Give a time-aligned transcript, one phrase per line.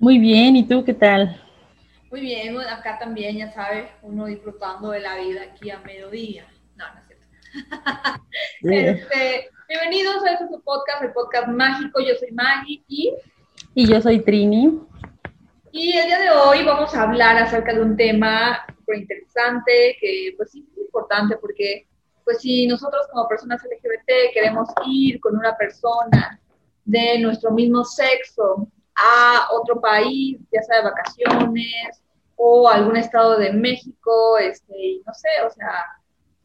[0.00, 1.38] Muy bien, ¿y tú qué tal?
[2.10, 6.46] Muy bien, acá también, ya sabes, uno disfrutando de la vida aquí a mediodía.
[6.74, 7.26] No, no es cierto.
[8.62, 12.00] Este, bienvenidos a este su podcast, el podcast mágico.
[12.00, 13.12] Yo soy Maggie y...
[13.74, 14.80] Y yo soy Trini.
[15.70, 20.32] Y el día de hoy vamos a hablar acerca de un tema súper interesante, que
[20.38, 21.86] pues sí es importante porque
[22.24, 26.40] pues si nosotros como personas LGBT queremos ir con una persona
[26.86, 28.66] de nuestro mismo sexo
[29.00, 32.02] a otro país, ya sea de vacaciones
[32.36, 35.84] o algún estado de México, este, no sé, o sea,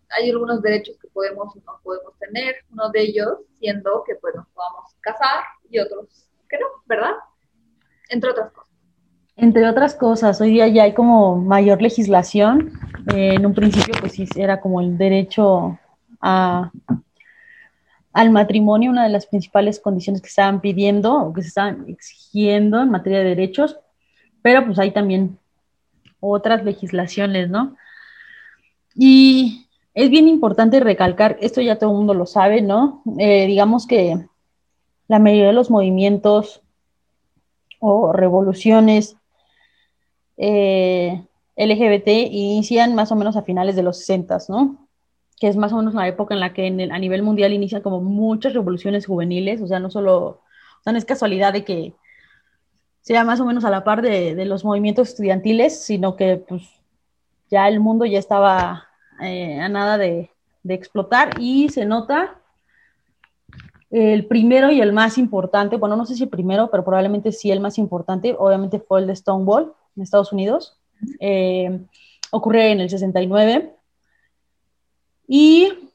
[0.09, 4.35] hay algunos derechos que podemos o no podemos tener, uno de ellos siendo que pues
[4.35, 6.07] nos podamos casar y otros
[6.49, 7.13] que no, ¿verdad?
[8.09, 8.73] Entre otras cosas.
[9.37, 12.71] Entre otras cosas, hoy día ya hay como mayor legislación.
[13.13, 15.77] Eh, en un principio, pues sí, era como el derecho
[16.21, 16.71] a,
[18.15, 22.81] al matrimonio, una de las principales condiciones que estaban pidiendo o que se estaban exigiendo
[22.81, 23.77] en materia de derechos,
[24.41, 25.37] pero pues hay también
[26.21, 27.75] otras legislaciones, ¿no?
[28.95, 33.03] Y es bien importante recalcar, esto ya todo el mundo lo sabe, ¿no?
[33.19, 34.25] Eh, digamos que
[35.09, 36.61] la mayoría de los movimientos
[37.79, 39.17] o revoluciones
[40.37, 41.21] eh,
[41.57, 44.84] LGBT inician más o menos a finales de los 60, ¿no?
[45.39, 48.01] Que es más o menos la época en la que a nivel mundial inician como
[48.01, 50.41] muchas revoluciones juveniles, o sea, no solo,
[50.85, 51.93] o no es casualidad de que
[53.01, 56.63] sea más o menos a la par de, los movimientos estudiantiles, sino que pues
[57.51, 58.87] ya el mundo ya estaba
[59.21, 60.31] eh, a nada de,
[60.63, 62.39] de explotar y se nota
[63.91, 67.51] el primero y el más importante, bueno, no sé si el primero, pero probablemente sí
[67.51, 70.77] el más importante, obviamente fue el de Stonewall en Estados Unidos.
[71.19, 71.85] Eh,
[72.31, 73.74] ocurre en el 69
[75.27, 75.91] y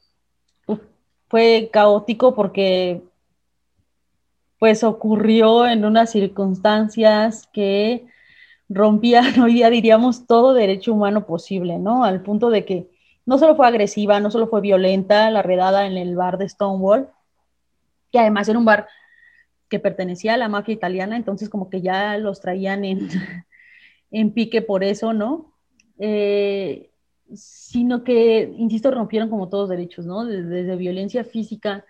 [1.27, 3.01] fue caótico porque
[4.59, 8.05] pues ocurrió en unas circunstancias que
[8.69, 12.03] rompían, hoy día diríamos, todo derecho humano posible, ¿no?
[12.03, 12.89] Al punto de que
[13.25, 17.09] no solo fue agresiva, no solo fue violenta la redada en el bar de Stonewall,
[18.11, 18.87] que además era un bar
[19.67, 23.07] que pertenecía a la mafia italiana, entonces como que ya los traían en,
[24.11, 25.53] en pique por eso, ¿no?
[25.97, 26.90] Eh,
[27.35, 30.25] sino que, insisto, rompieron como todos derechos, ¿no?
[30.25, 31.85] Desde, violencia física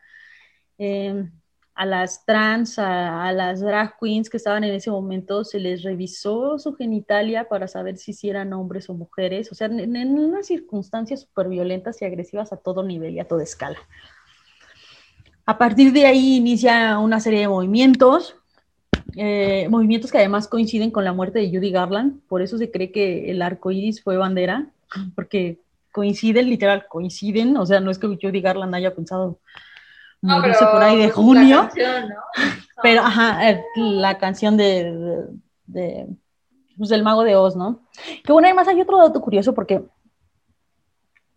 [0.78, 1.32] em,
[1.74, 6.60] a las trans, a, las drag queens que estaban en ese momento, se les revisó
[6.60, 11.48] su genitalia para saber si, eran hombres o mujeres, o sea, en, unas circunstancias súper
[11.48, 13.80] violentas y agresivas a todo nivel y a toda escala.
[15.46, 18.36] A partir de ahí inicia una serie de movimientos,
[19.16, 22.92] eh, movimientos que además coinciden con la muerte de Judy Garland, por eso se cree
[22.92, 24.72] que el arco iris fue bandera,
[25.16, 29.40] porque coinciden, literal, coinciden, o sea, no es que Judy Garland haya pensado
[30.22, 31.70] morirse por ahí de junio,
[32.84, 35.26] pero ajá, eh, la canción de,
[36.78, 37.82] pues, del mago de Oz, ¿no?
[38.24, 39.84] Que bueno, además hay otro dato curioso porque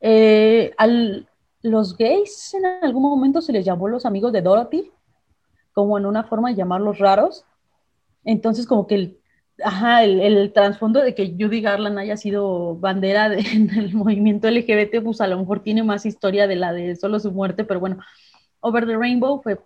[0.01, 1.29] eh, al,
[1.63, 4.93] los gays en algún momento se les llamó los amigos de Dorothy,
[5.73, 7.45] como en una forma de llamarlos raros.
[8.23, 9.19] Entonces, como que el
[9.63, 15.21] ajá, el, trasfondo de que Judy Garland haya sido bandera en el movimiento LGBT, pues
[15.21, 17.99] a lo mejor tiene más historia de la de solo su muerte, pero bueno,
[18.61, 19.61] Over the Rainbow fue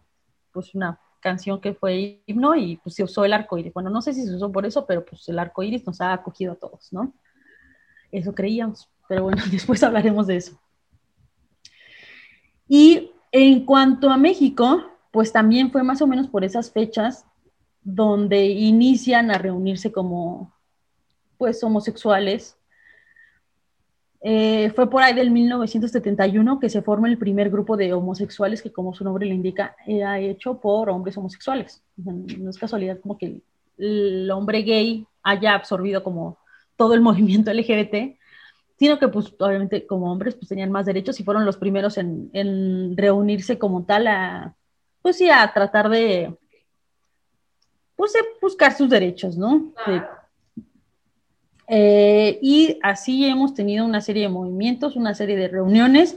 [0.53, 3.72] pues una canción que fue himno y pues se usó el arco iris.
[3.72, 6.12] Bueno, no sé si se usó por eso, pero pues el arco iris nos ha
[6.12, 7.12] acogido a todos, ¿no?
[8.10, 10.60] Eso creíamos, pero bueno, después hablaremos de eso.
[12.66, 17.25] Y en cuanto a México, pues también fue más o menos por esas fechas
[17.82, 20.52] donde inician a reunirse como
[21.38, 22.56] pues homosexuales.
[24.20, 28.72] Eh, fue por ahí del 1971 que se forma el primer grupo de homosexuales que,
[28.72, 31.82] como su nombre le indica, era hecho por hombres homosexuales.
[31.96, 33.42] No es casualidad como que
[33.78, 36.38] el, hombre gay haya absorbido como
[36.76, 38.18] todo el movimiento LGBT,
[38.76, 42.31] sino que pues obviamente como hombres pues tenían más derechos y fueron los primeros en,
[42.32, 44.56] en reunirse como tal a,
[45.02, 46.36] pues sí, a tratar de
[47.98, 49.72] pues, buscar sus derechos, ¿no?
[51.66, 56.16] Eh, y así hemos tenido una serie de movimientos, una serie de reuniones.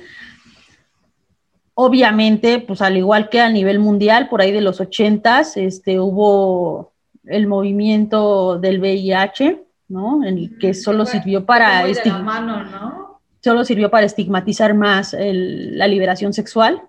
[1.73, 6.93] Obviamente, pues al igual que a nivel mundial, por ahí de los ochentas, este, hubo
[7.25, 10.23] el movimiento del VIH, ¿no?
[10.23, 11.83] En el que solo sirvió para
[13.41, 16.83] solo sirvió para estigmatizar más la liberación sexual.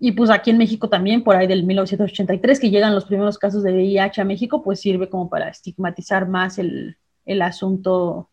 [0.00, 3.62] Y pues aquí en México también, por ahí del 1983, que llegan los primeros casos
[3.62, 8.28] de VIH a México, pues sirve como para estigmatizar más el, el asunto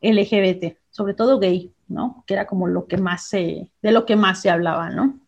[0.00, 2.24] LGBT, sobre todo gay, ¿no?
[2.26, 5.20] Que era como lo que más se, de lo que más se hablaba, ¿no?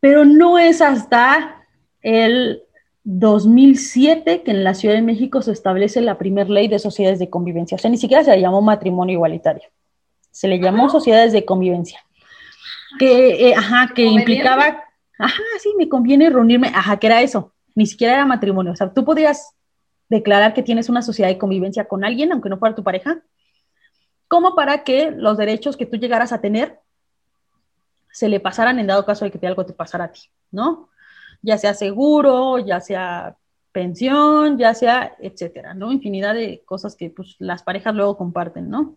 [0.00, 1.64] Pero no es hasta
[2.02, 2.62] el
[3.04, 7.30] 2007 que en la Ciudad de México se establece la primera ley de sociedades de
[7.30, 7.76] convivencia.
[7.76, 9.68] O sea, ni siquiera se le llamó matrimonio igualitario.
[10.30, 12.05] Se le llamó sociedades de convivencia.
[12.98, 14.84] Que, eh, ajá, que implicaba,
[15.18, 17.52] ajá, sí, me conviene reunirme, ajá, que era eso.
[17.74, 18.72] Ni siquiera era matrimonio.
[18.72, 19.54] O sea, tú podías
[20.08, 23.22] declarar que tienes una sociedad de convivencia con alguien, aunque no fuera tu pareja,
[24.28, 26.80] como para que los derechos que tú llegaras a tener
[28.10, 30.88] se le pasaran en dado caso de que algo te pasara a ti, ¿no?
[31.42, 33.36] ya sea seguro, ya sea
[33.72, 35.92] pensión, ya sea, etcétera, ¿no?
[35.92, 38.96] Infinidad de cosas que pues, las parejas luego comparten, ¿no?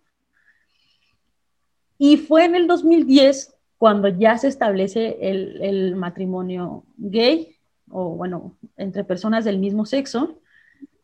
[1.98, 7.56] Y fue en el 2010 cuando ya se establece el, el matrimonio gay,
[7.90, 10.40] o bueno, entre personas del mismo sexo,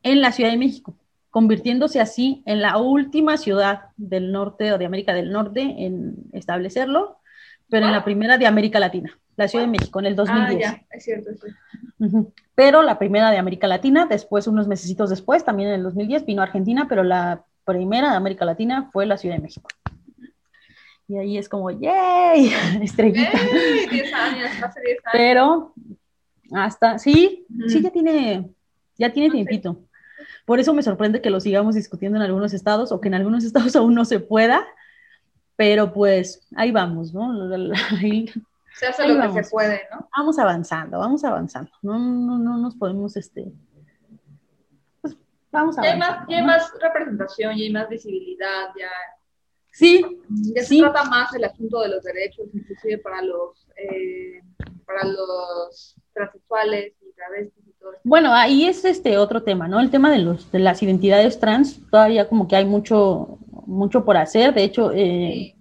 [0.03, 0.93] en la Ciudad de México,
[1.31, 7.17] convirtiéndose así en la última ciudad del norte o de América del Norte en establecerlo,
[7.69, 10.67] pero en la primera de América Latina la Ciudad de México, en el 2010.
[10.67, 12.13] Ah, ya, es cierto, es
[12.55, 16.41] Pero la primera de América Latina, después, unos meses después, también en el 2010, vino
[16.41, 19.69] Argentina, pero la primera de América Latina fue la Ciudad de México.
[21.07, 22.51] Y ahí es como, ¡yay!
[22.81, 23.31] Estrellita.
[23.31, 23.87] ¡Yay!
[23.87, 25.13] 10 años, hace 10 años.
[25.13, 25.73] Pero
[26.51, 28.49] hasta, sí, sí, ya tiene,
[28.97, 29.79] ya tiene tiempito.
[30.45, 33.43] Por eso me sorprende que lo sigamos discutiendo en algunos estados o que en algunos
[33.45, 34.65] estados aún no se pueda,
[35.55, 37.33] pero pues ahí vamos, ¿no?
[38.73, 40.09] Se hace lo que se puede, ¿no?
[40.17, 41.71] Vamos avanzando, vamos avanzando.
[41.81, 43.53] No, no, no nos podemos, este,
[45.01, 45.15] pues
[45.51, 45.87] vamos avanzando.
[45.87, 48.89] Ya hay más, ya hay más representación, ya hay más visibilidad, ya.
[49.75, 50.05] Sí.
[50.53, 54.41] Ya se trata más el asunto de los derechos, inclusive para los, eh,
[54.85, 57.91] para los transexuales y travestis y todo.
[58.05, 59.81] Bueno, ahí es este otro tema, ¿no?
[59.81, 64.15] El tema de los de las identidades trans, todavía como que hay mucho, mucho por
[64.15, 64.53] hacer.
[64.53, 65.55] De hecho, eh,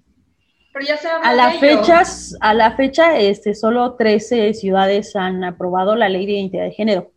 [1.24, 6.32] a la fechas, a la fecha, este, solo 13 ciudades han aprobado la ley de
[6.32, 7.12] identidad de género.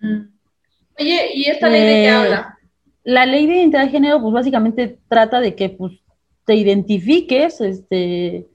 [0.00, 0.34] Mm.
[0.98, 2.58] Oye, ¿y esta ley de qué eh, habla?
[3.04, 5.92] La ley de identidad de género, pues básicamente trata de que pues,
[6.44, 8.48] te identifiques este,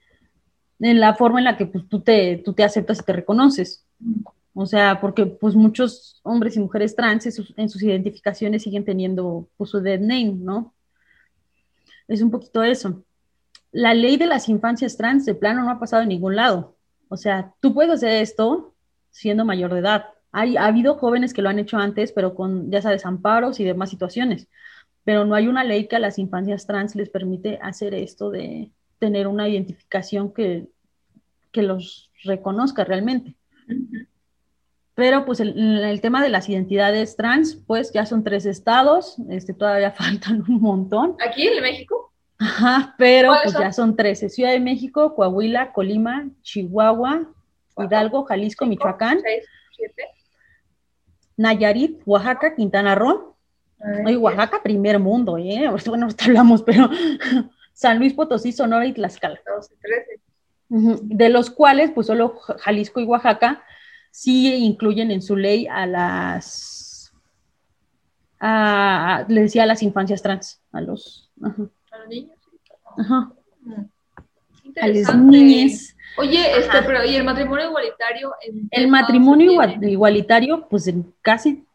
[0.80, 3.86] en la forma en la que pues, tú, te, tú te aceptas y te reconoces.
[4.54, 8.86] O sea, porque pues muchos hombres y mujeres trans en sus, en sus identificaciones siguen
[8.86, 10.74] teniendo pues, su dead name, ¿no?
[12.08, 13.04] Es un poquito eso
[13.72, 16.76] la ley de las infancias trans de plano no ha pasado en ningún lado.
[17.08, 18.74] O sea, tú puedes hacer esto
[19.12, 20.06] siendo mayor de edad.
[20.32, 23.64] Hay, ha habido jóvenes que lo han hecho antes, pero con, ya sabes, amparos y
[23.64, 24.48] demás situaciones.
[25.10, 28.70] Pero no hay una ley que a las infancias trans les permite hacer esto de
[29.00, 30.68] tener una identificación que,
[31.52, 33.36] que los reconozca realmente.
[34.94, 39.56] Pero pues el, el, tema de las identidades trans, pues ya son tres estados, este,
[39.56, 41.16] todavía faltan un montón.
[41.28, 42.14] ¿Aquí en México?
[42.38, 44.30] Ajá, pero pues ya son 13.
[44.30, 47.34] Ciudad de México, Coahuila, Colima, Chihuahua,
[47.76, 49.24] Hidalgo, Jalisco, Michoacán.
[51.36, 53.29] Nayarit, Oaxaca, Quintana Roo.
[54.18, 55.70] Oaxaca, primer mundo, ¿eh?
[55.88, 56.90] Bueno, hasta hablamos, pero
[57.74, 59.40] San Luis Potosí, Sonora y Tlaxcala.
[59.46, 60.22] 12, 13.
[61.02, 63.64] De los cuales, pues solo Jalisco y Oaxaca
[64.12, 67.12] sí incluyen en su ley a las,
[68.40, 71.32] a, le decía a las infancias trans, a los,
[72.08, 72.38] niños.
[72.98, 73.32] Ajá.
[74.82, 75.96] A las niñas.
[76.18, 78.34] Oye, este, pero ¿y el matrimonio igualitario?
[78.72, 79.52] el matrimonio
[79.82, 81.66] igualitario, pues en casi,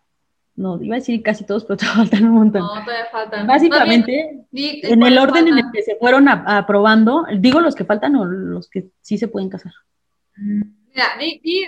[0.57, 2.63] no, iba a decir casi todos, pero todavía faltan un montón.
[2.63, 3.47] No, todavía faltan.
[3.47, 8.25] Básicamente, en el orden en el que se fueron aprobando, digo los que faltan o
[8.25, 9.73] los que sí se pueden casar.
[10.37, 11.67] Mira, di, di,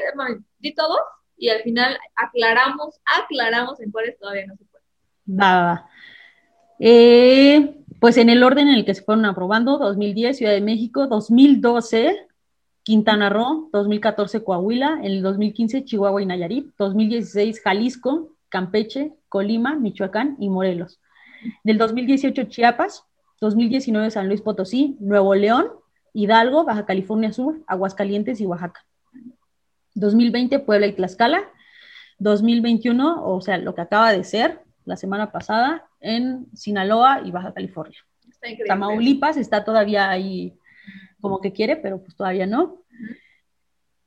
[0.59, 0.99] di todos
[1.37, 4.87] y al final aclaramos, aclaramos en cuáles todavía no se pueden.
[5.41, 5.91] Va, va, va.
[6.79, 11.07] Eh, pues en el orden en el que se fueron aprobando, 2010 Ciudad de México,
[11.07, 12.27] 2012
[12.83, 20.37] Quintana Roo, 2014 Coahuila, en el 2015 Chihuahua y Nayarit, 2016 Jalisco, Campeche, Colima, Michoacán
[20.41, 21.01] y Morelos.
[21.65, 23.05] Del 2018 Chiapas,
[23.41, 25.69] 2019 San Luis Potosí, Nuevo León,
[26.13, 28.85] Hidalgo, Baja California Sur, Aguascalientes y Oaxaca.
[29.95, 31.43] 2020 Puebla y Tlaxcala.
[32.19, 37.53] 2021, o sea, lo que acaba de ser la semana pasada, en Sinaloa y Baja
[37.53, 37.99] California.
[38.67, 40.57] Tamaulipas está todavía ahí
[41.21, 42.83] como que quiere, pero pues todavía no.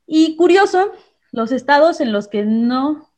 [0.06, 0.92] Y curioso,
[1.30, 3.09] los estados en los que no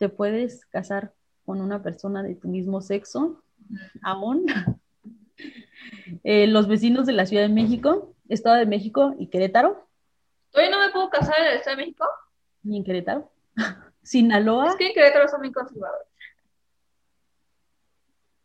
[0.00, 1.12] te puedes casar
[1.44, 3.42] con una persona de tu mismo sexo,
[4.02, 4.46] aún,
[6.24, 9.86] eh, los vecinos de la Ciudad de México, Estado de México y Querétaro.
[10.50, 12.06] ¿Todavía no me puedo casar en el Estado de México?
[12.62, 13.30] Ni en Querétaro.
[14.02, 14.68] Sinaloa.
[14.68, 16.08] Es que en Querétaro son muy conservadores.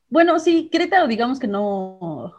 [0.10, 2.36] Bueno, sí, Querétaro, digamos que no.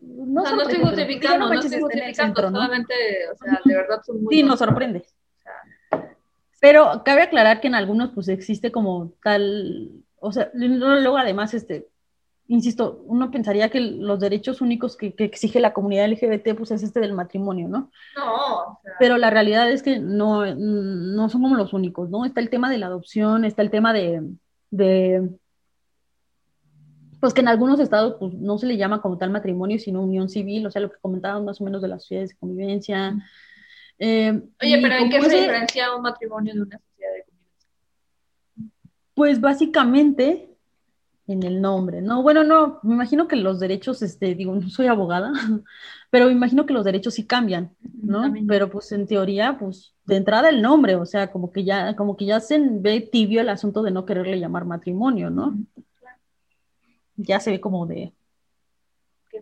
[0.00, 2.94] No, no, estoy justificando, no, estoy justificando, solamente,
[3.30, 4.34] o sea, de verdad son muy.
[4.34, 5.04] Sí, nos sorprende.
[6.60, 9.90] Pero cabe aclarar que en algunos pues existe como tal,
[10.20, 11.88] o sea, luego además, este,
[12.48, 17.00] insisto, uno pensaría que los derechos únicos que, exige la comunidad LGBT pues es este
[17.00, 17.90] del matrimonio, ¿no?
[18.16, 18.80] No.
[18.98, 22.24] Pero la realidad es que no, no son como los únicos, ¿no?
[22.24, 24.22] Está el tema de la adopción, está el tema de,
[24.70, 25.30] de
[27.20, 30.28] pues que en algunos estados pues, no se le llama como tal matrimonio, sino unión
[30.28, 33.16] civil, o sea, lo que comentaban más o menos de las sociedades de convivencia.
[34.02, 37.68] Eh, Oye, pero ¿en qué se diferencia un matrimonio de una sociedad de convivencia?
[39.14, 40.50] Pues básicamente
[41.26, 42.22] en el nombre, ¿no?
[42.22, 45.32] Bueno, no, me imagino que los derechos, este, digo, no soy abogada,
[46.10, 48.32] pero me imagino que los derechos sí cambian, ¿no?
[48.48, 52.16] Pero pues en teoría, pues de entrada el nombre, o sea, como que ya, como
[52.16, 55.56] que ya se ve tibio el asunto de no quererle llamar matrimonio, ¿no?
[57.16, 58.14] Ya se ve como de,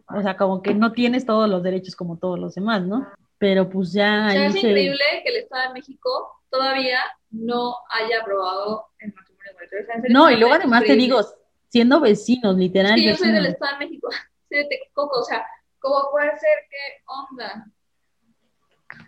[0.09, 3.07] o sea, como que no tienes todos los derechos como todos los demás, ¿no?
[3.39, 4.29] Pero pues ya...
[4.29, 6.99] es increíble que el Estado de México todavía
[7.31, 10.05] no haya aprobado el matrimonio igualitario.
[10.11, 11.21] no, y luego además te digo,
[11.69, 12.99] siendo vecinos, literal.
[12.99, 14.09] Es que yo soy del Estado de México,
[14.49, 15.47] soy de Texcoco, o sea,
[15.79, 16.59] ¿cómo puede ser?
[16.71, 17.67] ¿Qué onda?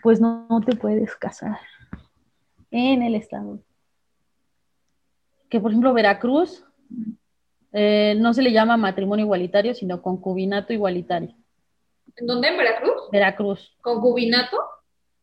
[0.03, 1.59] Pues no, te puedes casar
[2.71, 3.61] en el Estado.
[5.49, 6.65] Que por ejemplo Veracruz
[7.73, 11.35] eh, no se le llama matrimonio igualitario, sino concubinato igualitario.
[12.21, 12.49] ¿En dónde?
[12.49, 13.11] ¿En Veracruz?
[13.11, 13.77] Veracruz.
[13.81, 14.59] ¿Concubinato?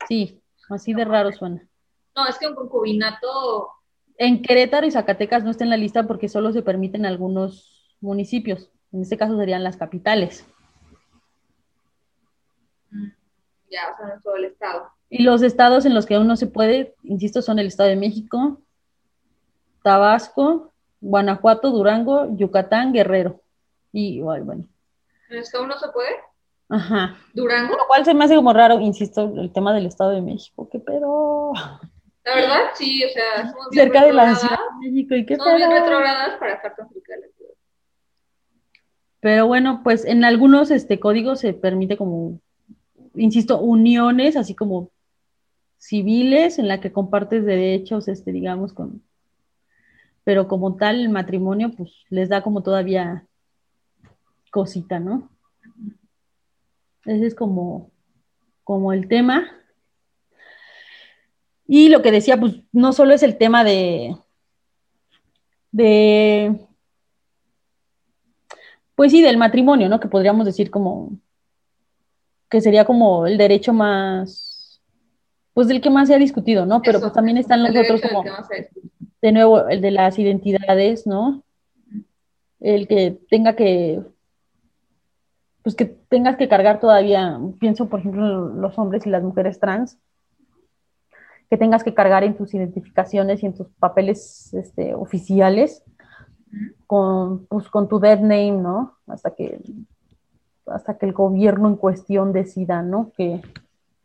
[0.07, 1.67] Sí, así de raro suena.
[2.15, 3.69] No, es que un concubinato...
[4.17, 8.71] En Querétaro y Zacatecas no está en la lista porque solo se permiten algunos municipios.
[8.91, 10.43] En este caso serían las capitales.
[12.89, 13.09] Mm,
[13.69, 14.91] ya, o sea, no todo el estado.
[15.07, 17.95] Y los estados en los que aún no se puede, insisto, son el Estado de
[17.95, 18.59] México,
[19.83, 23.41] Tabasco, Guanajuato, Durango, Yucatán, Guerrero.
[23.91, 24.67] Y bueno.
[25.29, 26.09] ¿En el que aún no se puede?
[26.69, 27.15] Ajá.
[27.33, 27.77] Durango.
[27.77, 30.67] Lo cual se me hace como raro, insisto, el tema del Estado de México.
[30.69, 31.53] ¿Qué pedo?
[32.23, 35.55] La verdad, sí, o sea, somos cerca de la Ciudad de México y qué somos
[35.55, 37.51] bien retrogradas para estar tan cerca de la ciudad.
[39.21, 42.41] Pero bueno, pues en algunos este códigos se permite como,
[43.15, 44.91] insisto, uniones, así como
[45.77, 49.03] civiles, en la que compartes derechos, este, digamos, con,
[50.25, 53.25] pero como tal el matrimonio, pues les da como todavía
[54.51, 55.29] cosita, ¿no?
[57.07, 57.89] Ese es como,
[58.65, 59.49] como el tema.
[61.65, 64.15] Y lo que decía, pues no solo es el tema de,
[65.71, 66.67] de,
[68.95, 69.99] pues sí, del matrimonio, ¿no?
[69.99, 71.17] Que podríamos decir como,
[72.49, 74.81] que sería como el derecho más,
[75.53, 76.81] pues del que más se ha discutido, ¿no?
[76.81, 78.23] Pero pues también están los otros como,
[79.21, 81.43] de nuevo, el de las identidades, ¿no?
[82.59, 84.01] El que tenga que
[85.67, 89.59] pues que tengas que cargar todavía, pienso por ejemplo en los hombres y las mujeres
[89.59, 89.99] trans,
[91.49, 95.83] que tengas que cargar en tus identificaciones y en tus papeles este, oficiales
[96.85, 98.95] con, pues, con tu dead name, ¿no?
[99.07, 99.59] Hasta que,
[100.67, 103.11] hasta que el gobierno en cuestión decida, ¿no?
[103.17, 103.41] Que,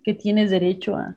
[0.03, 1.17] que tienes derecho a,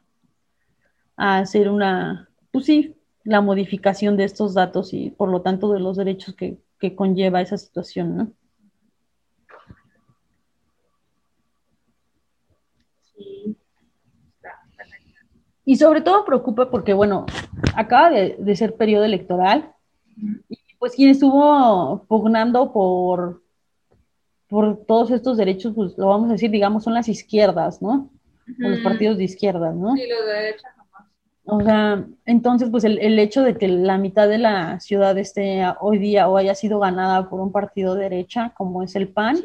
[1.18, 5.80] a hacer una, pues sí, la modificación de estos datos y por lo tanto de
[5.80, 8.32] los derechos que, que conlleva esa situación, ¿no?
[15.66, 17.26] Y sobre todo preocupa porque, bueno,
[17.76, 19.74] acaba de, ser periodo electoral
[20.48, 23.42] y pues quien estuvo pugnando por,
[24.48, 28.12] por todos estos derechos, pues lo vamos a decir, digamos, son las izquierdas, ¿no?
[28.64, 29.96] O los partidos de izquierdas, ¿no?
[29.96, 31.10] Sí, los de derecha jamás.
[31.46, 35.64] O sea, entonces, pues el, el, hecho de que la mitad de la ciudad esté
[35.80, 39.38] hoy día o haya sido ganada por un partido de derecha, como es el PAN,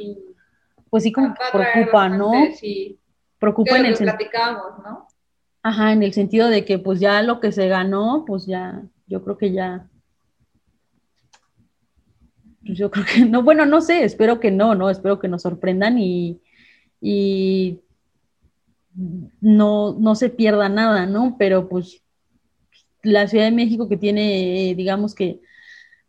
[0.90, 2.32] pues sí como preocupa, ¿no?
[2.56, 2.98] Sí.
[3.38, 4.18] Preocupa en el sentido.
[4.84, 5.06] ¿no?
[5.62, 9.22] Ajá, en el sentido de que pues ya lo que se ganó, pues ya, yo
[9.22, 9.88] creo que ya,
[12.64, 14.90] pues yo creo que no, bueno, no sé, espero que no, ¿no?
[14.90, 16.40] Espero que nos sorprendan y,
[17.00, 17.80] y
[19.40, 21.36] no, no se pierda nada, ¿no?
[21.38, 22.02] Pero pues
[23.02, 25.40] la Ciudad de México que tiene, digamos que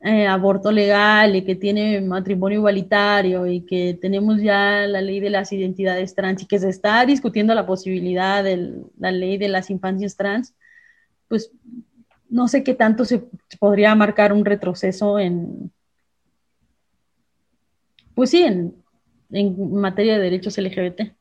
[0.04, 5.30] eh, aborto legal y que tiene matrimonio igualitario y que tenemos ya la ley de
[5.30, 9.70] las identidades trans y que se está discutiendo la posibilidad de la ley de las
[9.70, 10.56] infancias trans,
[11.28, 11.52] pues
[12.30, 13.24] no sé qué tanto se
[13.60, 15.72] podría marcar un retroceso en,
[18.16, 18.84] pues sí, en,
[19.30, 21.14] en materia de derechos LGBT.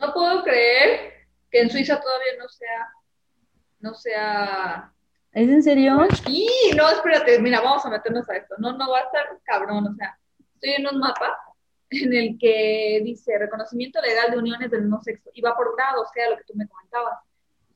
[0.00, 2.88] No puedo creer que en Suiza todavía no sea,
[3.80, 4.93] no sea
[5.34, 5.98] ¿Es en serio?
[6.24, 8.54] Sí, no, espérate, mira, vamos a meternos a esto.
[8.58, 10.18] No, no va a estar cabrón, o sea,
[10.54, 11.36] estoy en un mapa
[11.90, 16.02] en el que dice reconocimiento legal de uniones del mismo sexo y va por grado,
[16.02, 17.18] o sea, lo que tú me comentabas.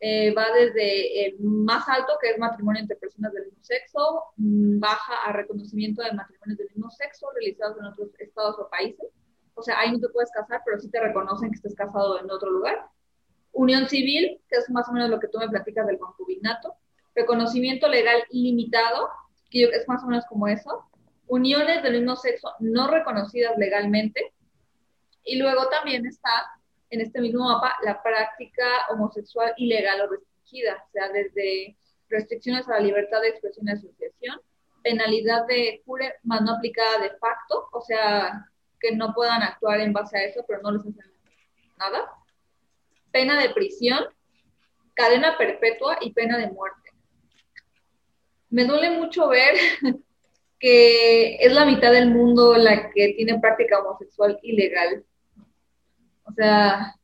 [0.01, 4.79] eh, va desde el más alto, que es matrimonio entre personas del mismo sexo, mm,
[4.81, 9.09] baja a reconocimiento de matrimonios del mismo sexo realizados en otros estados o países.
[9.55, 12.31] O sea, ahí no te puedes casar, pero sí te reconocen que estés casado en
[12.31, 12.87] otro lugar.
[13.53, 16.75] Unión civil, que es más o menos lo que tú me platicas del concubinato.
[17.19, 19.09] Reconocimiento legal limitado,
[19.51, 20.85] que es más o menos como eso.
[21.27, 24.33] Uniones del mismo sexo no reconocidas legalmente.
[25.25, 26.31] Y luego también está
[26.91, 31.77] en este mismo mapa la práctica homosexual ilegal o restringida, o sea, desde
[32.09, 34.41] restricciones a la libertad de expresión y asociación,
[34.83, 38.49] penalidad de jure más no aplicada de facto, o sea,
[38.81, 41.13] que no puedan actuar en base a eso, pero no les hacen
[41.79, 42.11] nada,
[43.11, 44.05] pena de prisión,
[44.95, 46.88] cadena perpetua y pena de muerte.
[48.51, 49.55] Me duele mucho ver
[50.59, 55.05] que es la mitad del mundo la que tiene práctica homosexual ilegal.
[56.25, 56.95] O sea,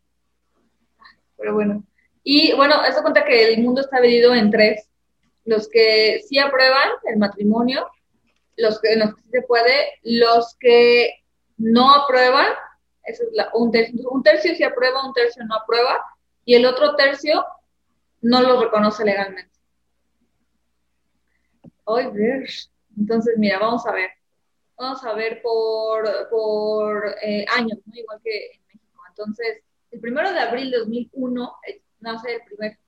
[1.37, 1.85] pero bueno.
[2.23, 4.89] Y bueno, eso cuenta que el mundo está dividido en tres.
[5.45, 7.87] Los que sí aprueban el matrimonio,
[8.57, 11.23] los que, los que sí se puede, los que
[11.59, 12.47] no aprueban,
[13.05, 16.03] eso es la, un, tercio, un tercio sí aprueba, un tercio no aprueba,
[16.45, 17.45] y el otro tercio
[18.23, 19.54] no lo reconoce legalmente.
[21.87, 22.09] Ay,
[22.97, 24.11] entonces, mira, vamos a ver.
[24.77, 27.95] Vamos a ver por, por eh, años, ¿no?
[27.95, 28.61] igual que
[29.17, 29.63] entonces,
[29.93, 32.79] el primero de abril de 2001 eh, nace el primer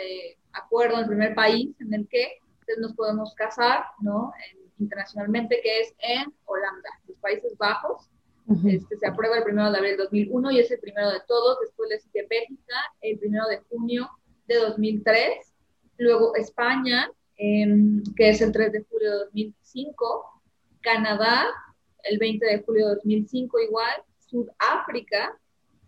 [0.00, 2.38] eh, acuerdo, el primer país en el que
[2.78, 4.32] nos podemos casar, ¿no?
[4.78, 8.08] internacionalmente, que es en Holanda, los Países Bajos.
[8.66, 11.58] este, se aprueba el primero de abril de 2001 y es el primero de todos.
[11.60, 14.08] Después le sigue Bélgica, el primero de junio
[14.46, 15.52] de 2003.
[15.98, 20.42] Luego España, que es el 3 de julio de 2005.
[20.80, 21.46] Canadá,
[22.04, 24.02] el 20 de julio de 2005 igual.
[24.26, 25.38] Sudáfrica,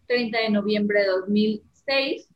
[0.06, 2.28] 30 de noviembre de 2006.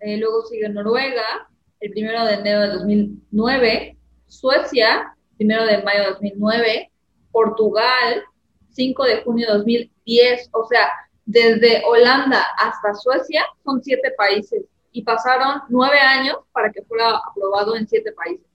[0.00, 1.48] Eh, luego sigue Noruega,
[1.80, 3.96] el 1 de enero de 2009.
[4.26, 6.92] Suecia, 1 de mayo de 2009.
[7.32, 8.22] Portugal,
[8.70, 10.50] 5 de junio de 2010.
[10.52, 10.88] O sea,
[11.24, 17.76] desde Holanda hasta Suecia son siete países y pasaron nueve años para que fuera aprobado
[17.76, 18.46] en siete países,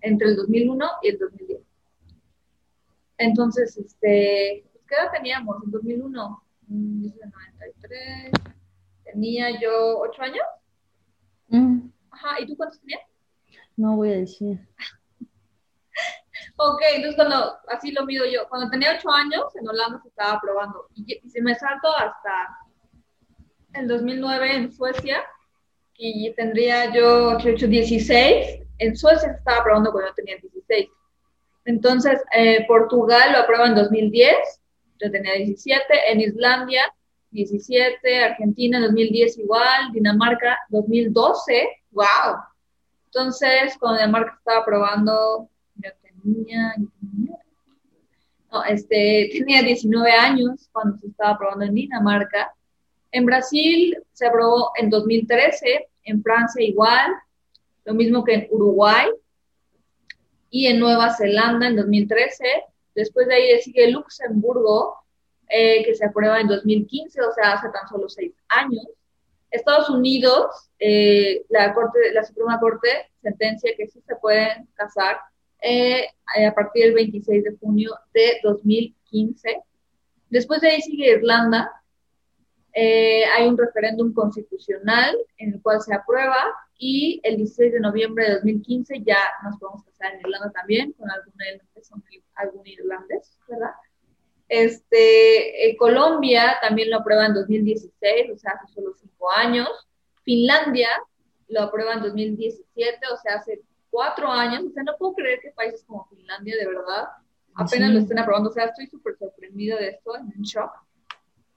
[0.00, 1.60] entre el 2001 y el 2010.
[3.18, 6.42] Entonces, este, pues, ¿qué edad teníamos en 2001?
[6.66, 8.32] 93.
[9.04, 10.44] Tenía yo 8 años.
[11.48, 11.88] Mm.
[12.10, 13.02] Ajá, ¿y tú cuántos tenías?
[13.76, 14.58] No voy a decir.
[16.56, 20.40] ok, entonces cuando, así lo mido yo, cuando tenía 8 años en Holanda se estaba
[20.40, 22.58] probando y, y se me saltó hasta
[23.74, 25.24] el 2009 en Suecia
[25.96, 28.60] y tendría yo 8, 16.
[28.78, 30.88] En Suecia se estaba probando cuando yo tenía 16.
[31.66, 34.36] Entonces, eh, Portugal lo aprueba en 2010
[35.00, 36.82] yo tenía 17, en Islandia
[37.30, 42.06] 17, Argentina 2010 igual, Dinamarca 2012, wow.
[43.06, 45.90] Entonces, cuando Dinamarca estaba probando, yo
[46.22, 46.74] tenía,
[48.52, 52.54] no, este, tenía 19 años cuando se estaba probando en Dinamarca.
[53.14, 57.12] En Brasil se aprobó en 2013, en Francia igual,
[57.84, 59.08] lo mismo que en Uruguay
[60.50, 62.44] y en Nueva Zelanda en 2013
[62.94, 64.96] Después de ahí sigue Luxemburgo,
[65.48, 68.86] eh, que se aprueba en 2015, o sea, hace tan solo seis años.
[69.50, 72.88] Estados Unidos, eh, la, corte, la Suprema Corte
[73.22, 75.18] sentencia que sí se pueden casar
[75.62, 76.06] eh,
[76.46, 79.62] a partir del 26 de junio de 2015.
[80.30, 81.70] Después de ahí sigue Irlanda.
[82.74, 86.44] Hay un referéndum constitucional en el cual se aprueba
[86.76, 91.10] y el 16 de noviembre de 2015 ya nos podemos casar en Irlanda también con
[91.10, 91.44] alguna
[92.36, 93.70] algún irlandés, ¿verdad?
[94.48, 99.68] Este, eh, Colombia también lo aprueba en 2016, o sea, hace solo cinco años.
[100.22, 100.88] Finlandia
[101.48, 104.64] lo aprueba en 2017, o sea, hace cuatro años.
[104.64, 107.08] O sea, no puedo creer que países como Finlandia, de verdad,
[107.54, 108.50] apenas lo estén aprobando.
[108.50, 110.70] O sea, estoy súper sorprendido de esto, en shock.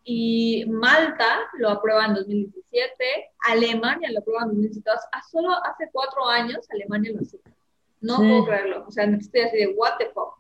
[0.10, 4.90] Y Malta lo aprueba en 2017, Alemania lo aprueba en 2017.
[5.12, 7.42] A solo hace cuatro años Alemania lo hace.
[8.00, 8.86] No puedo creerlo.
[8.88, 10.38] O sea, estoy así de, what the fuck.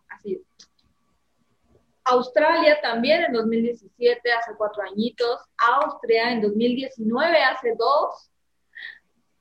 [2.05, 5.41] Australia también en 2017, hace cuatro añitos.
[5.57, 8.31] Austria en 2019, hace dos.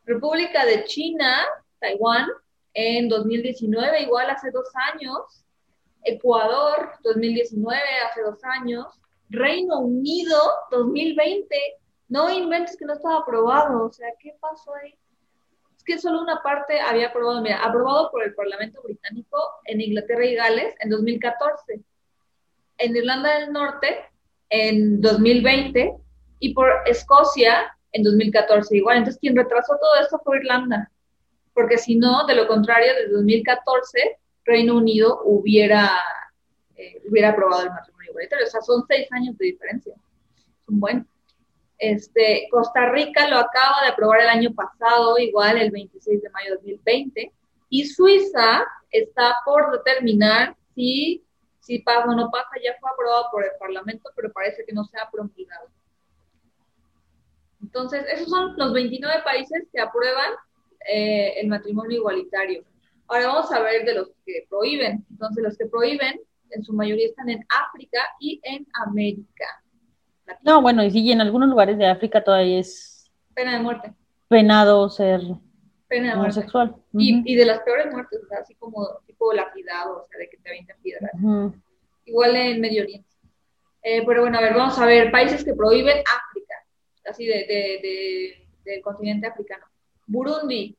[0.05, 1.47] República de China,
[1.79, 2.27] Taiwán,
[2.75, 5.45] en 2019, igual hace dos años.
[6.03, 8.87] Ecuador, 2019, hace dos años.
[9.31, 10.39] Reino Unido,
[10.71, 11.57] 2020.
[12.09, 13.87] No inventes que no estaba aprobado.
[13.87, 14.95] O sea, ¿qué pasó ahí?
[15.77, 17.43] Es que solo una parte había aprobado.
[17.43, 21.85] Mira, aprobado por el Parlamento Británico en Inglaterra y Gales en 2014
[22.79, 24.05] en Irlanda del Norte
[24.49, 25.97] en 2020
[26.39, 28.99] y por Escocia en 2014 igual.
[28.99, 30.91] Entonces, quien retrasó todo esto fue Irlanda,
[31.55, 35.91] porque si no, de lo contrario, desde 2014, Reino Unido hubiera,
[36.77, 38.47] eh, hubiera aprobado el matrimonio igualitario.
[38.47, 39.95] O sea, son seis años de diferencia.
[39.95, 41.07] Es un buen.
[41.79, 46.51] Este, Costa Rica lo acaba de aprobar el año pasado, igual el 26 de mayo
[46.51, 47.33] de 2020,
[47.69, 51.23] y Suiza está por determinar si,
[51.61, 54.85] si pasa o no pasa, ya fue aprobado por el Parlamento, pero parece que no
[54.85, 55.69] se ha promulgado.
[57.63, 60.31] Entonces, esos son los 29 países que aprueban
[60.89, 62.65] eh, el matrimonio igualitario.
[63.09, 65.05] Ahora vamos a ver de los que prohíben.
[65.11, 69.47] Entonces, los que prohíben, en su mayoría están en África y en América.
[70.43, 73.11] No, bueno, y sí, en algunos lugares de África todavía es...
[73.35, 73.93] Pena de muerte.
[74.29, 75.21] Penado ser
[75.89, 76.75] Pena de homosexual.
[76.95, 80.29] y, y, de las peores muertes, o sea, así como tipo lapidado, o sea, de
[80.29, 81.13] que te avientan piedras.
[82.05, 83.09] Igual en Medio Oriente.
[83.83, 86.55] Eh, pero bueno, a ver, vamos a ver, países que prohíben África,
[87.05, 89.65] así de, de, de del continente africano.
[90.07, 90.77] Burundi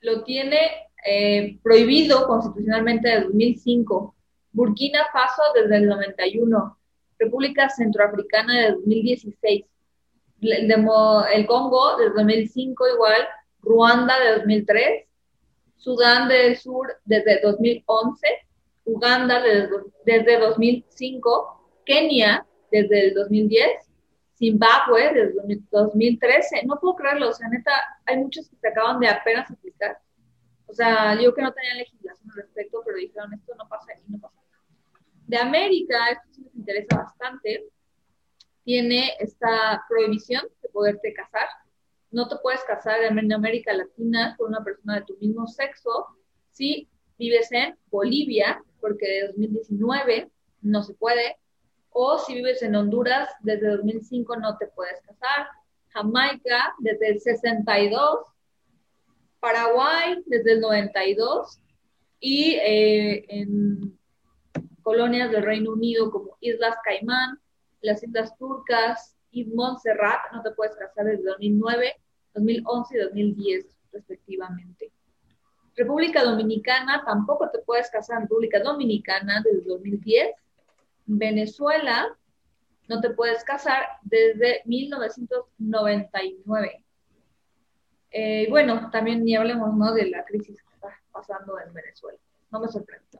[0.00, 0.58] lo tiene
[1.04, 4.14] eh, prohibido constitucionalmente desde 2005.
[4.52, 6.78] Burkina Faso desde el 91.
[7.18, 9.64] República Centroafricana de 2016,
[10.40, 13.28] el, Congo desde 2005 igual,
[13.60, 15.06] Ruanda de 2003,
[15.76, 18.26] Sudán del Sur desde 2011,
[18.84, 19.68] Uganda desde,
[20.04, 23.66] desde 2005, Kenia desde el 2010,
[24.36, 26.62] Zimbabue desde 2013.
[26.66, 27.72] No puedo creerlo, o sea, neta,
[28.06, 29.98] hay muchos que se acaban de apenas aplicar.
[30.66, 34.10] O sea, yo que no tenían legislación al respecto, pero dijeron esto no pasa y
[34.10, 34.41] no pasa
[35.32, 37.64] de América, esto sí nos interesa bastante,
[38.64, 41.48] tiene esta prohibición de poderte casar.
[42.10, 46.06] No te puedes casar en América Latina con una persona de tu mismo sexo
[46.50, 46.86] si
[47.18, 51.38] vives en Bolivia, porque de 2019 no se puede,
[51.88, 55.46] o si vives en Honduras, desde 2005 no te puedes casar.
[55.94, 58.18] Jamaica, desde el 62.
[59.40, 61.58] Paraguay, desde el 92.
[62.20, 63.98] Y eh, en
[64.82, 67.38] colonias del Reino Unido como Islas Caimán,
[67.80, 71.94] las Islas Turcas y Montserrat, no te puedes casar desde 2009,
[72.34, 74.92] 2011 y 2010 respectivamente.
[75.74, 80.34] República Dominicana, tampoco te puedes casar en República Dominicana desde 2010.
[81.06, 82.16] Venezuela,
[82.88, 86.84] no te puedes casar desde 1999.
[88.10, 89.94] Eh, bueno, también ni hablemos ¿no?
[89.94, 92.18] de la crisis que está pasando en Venezuela.
[92.50, 93.18] No me sorprende.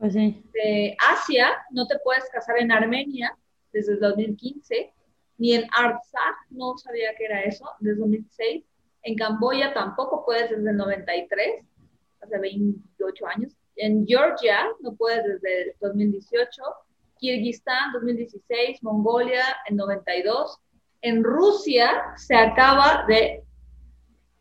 [0.00, 3.36] Pues de Asia, no te puedes casar en Armenia
[3.70, 4.94] desde el 2015,
[5.36, 8.64] ni en Artsakh, no sabía que era eso, desde 2006.
[9.02, 11.66] En Camboya tampoco puedes desde el 93,
[12.22, 13.52] hace 28 años.
[13.76, 16.62] En Georgia no puedes desde el 2018.
[17.18, 20.60] Kirguistán 2016, Mongolia en 92.
[21.02, 23.44] En Rusia se acaba de,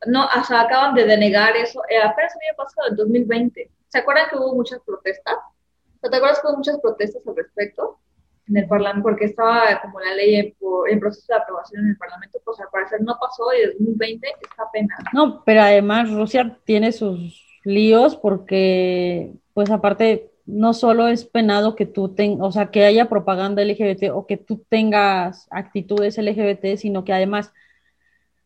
[0.08, 4.30] no, o sea, acaban de denegar eso, eh, apenas había pasado en 2020 ¿Se acuerdan
[4.30, 5.36] que hubo muchas protestas?
[6.02, 8.00] ¿Te acuerdas que hubo muchas protestas al respecto
[8.48, 9.04] en el Parlamento?
[9.04, 13.02] Porque estaba como la ley en, proceso de aprobación en el Parlamento, pues al parecer
[13.02, 14.96] no pasó y en 2020 está pena.
[15.12, 21.86] No, pero además Rusia tiene sus líos porque, pues aparte, no solo es penado que
[21.86, 27.04] tú tengas, o sea, que haya propaganda LGBT o que tú tengas actitudes LGBT, sino
[27.04, 27.52] que además,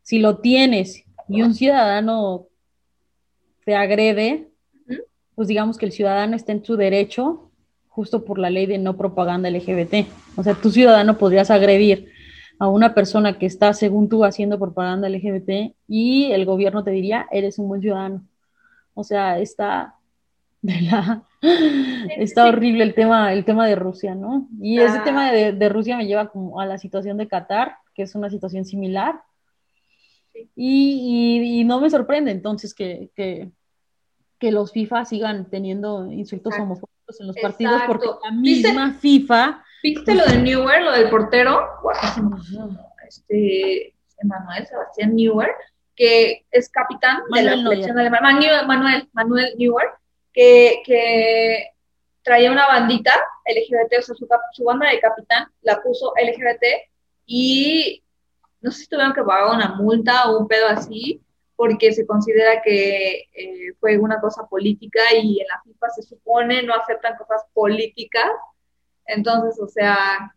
[0.02, 2.48] si lo tienes y un ciudadano
[3.64, 4.53] te agrede,
[5.36, 7.50] pues digamos que el ciudadano está en su derecho
[7.88, 10.08] justo por la ley de no propaganda LGBT.
[10.36, 12.12] O sea, tu ciudadano podrías agredir
[12.60, 17.28] a una persona que está, según tú, haciendo propaganda LGBT y el gobierno te diría,
[17.32, 18.26] eres un buen ciudadano.
[18.96, 19.96] O sea, está
[20.62, 21.24] de la
[22.17, 24.48] está horrible el tema, el tema de Rusia, ¿no?
[24.62, 25.04] Y ese ah.
[25.04, 28.63] tema de, Rusia me lleva como a la situación de Qatar, que es una situación
[28.63, 29.22] similar.
[30.56, 33.52] Y, no me sorprende entonces que, que
[34.52, 39.64] los FIFA sigan teniendo insultos homofóbicos en los partidos porque la misma FIFA.
[39.82, 41.62] ¿Viste lo de Newer, lo del portero?
[43.08, 45.52] Este, Manuel Sebastián Newer,
[45.96, 48.40] que es capitán de la selección alemana.
[48.66, 49.90] Manuel, Manuel Newer,
[50.32, 51.74] que, que
[52.24, 53.14] traía una bandita
[53.46, 56.64] LGBT, o sea, su, su, banda de capitán la puso LGBT
[57.26, 58.04] y
[58.62, 61.22] no sé si tuvieron que pagar una multa o un pedo así,
[61.56, 66.63] porque se considera que eh, fue una cosa política y en la FIFA se supone
[66.63, 68.30] no aceptan cosas políticas.
[69.06, 70.36] Entonces, o sea...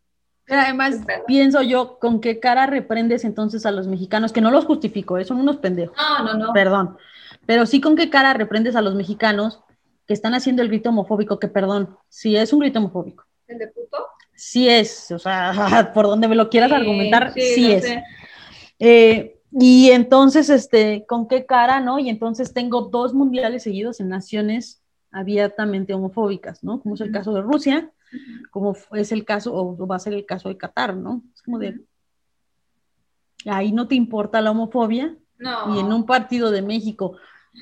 [0.49, 4.33] además, pienso yo, ¿con qué cara reprendes entonces a los mexicanos?
[4.33, 5.25] Que no los justifico, ¿eh?
[5.25, 5.97] son unos pendejos.
[5.97, 6.53] No, no, no.
[6.53, 6.99] Perdón.
[7.47, 9.63] Pero sí, ¿con qué cara reprendes a los mexicanos
[10.07, 11.39] que están haciendo el grito homofóbico?
[11.39, 13.25] Que perdón, sí es un grito homofóbico.
[13.47, 14.07] ¿El de puto?
[14.35, 17.87] Sí es, o sea, por donde me lo quieras argumentar, sí, es.
[18.79, 21.99] Eh, y entonces, este, ¿con qué cara, no?
[21.99, 26.81] Y entonces tengo dos mundiales seguidos en naciones abiertamente homofóbicas, ¿no?
[26.81, 27.91] Como es el caso de Rusia,
[28.51, 31.23] como es el caso, o va a ser el caso de Qatar, ¿no?
[31.35, 31.81] Es como de,
[33.47, 35.75] ahí no te importa la homofobia, No.
[35.75, 37.17] y en un partido de México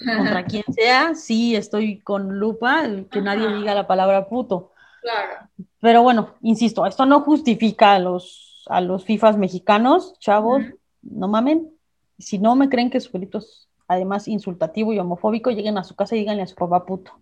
[0.04, 4.72] contra quien sea, sí estoy con lupa, que nadie diga la palabra puto.
[5.00, 5.48] Claro.
[5.78, 10.64] Pero bueno, insisto, esto no justifica a los, a los FIFAs mexicanos, chavos,
[11.02, 11.73] no mamen.
[12.18, 15.94] Si no me creen que su grito es además insultativo y homofóbico, lleguen a su
[15.94, 17.12] casa y díganle a su papá puto.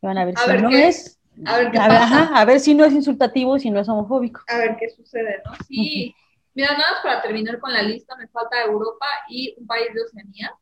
[0.00, 1.98] Y van a ver A si ver no qué- es, A ver qué a ver,
[1.98, 2.04] pasa.
[2.22, 4.40] ajá, a ver si no es insultativo y si no es homofóbico.
[4.48, 5.52] A ver qué sucede, ¿no?
[5.66, 6.14] Sí.
[6.54, 10.02] Mira, nada más para terminar con la lista, me falta Europa y un país de
[10.02, 10.54] Oceanía.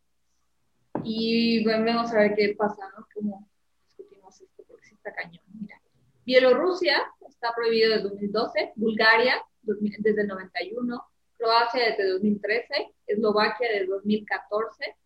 [1.04, 3.06] Y bueno, vamos a ver qué pasa, ¿no?
[3.14, 3.48] Cómo
[3.84, 5.42] discutimos esto, porque sí está cañón.
[5.60, 5.80] Mira,
[6.24, 11.02] Bielorrusia está prohibido desde 2012, Bulgaria 2000 desde el 91,
[11.42, 14.96] Croacia desde 2013, Eslovaquia desde 2014,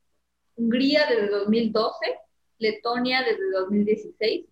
[0.56, 2.18] Hungría desde 2012,
[2.58, 4.46] Letonia desde 2016,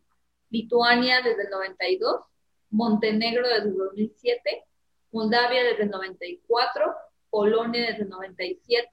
[0.48, 2.22] Lituania desde el 92,
[2.70, 4.64] Montenegro desde el 2007,
[5.12, 6.94] Moldavia desde el 94,
[7.28, 8.88] Polonia desde el 97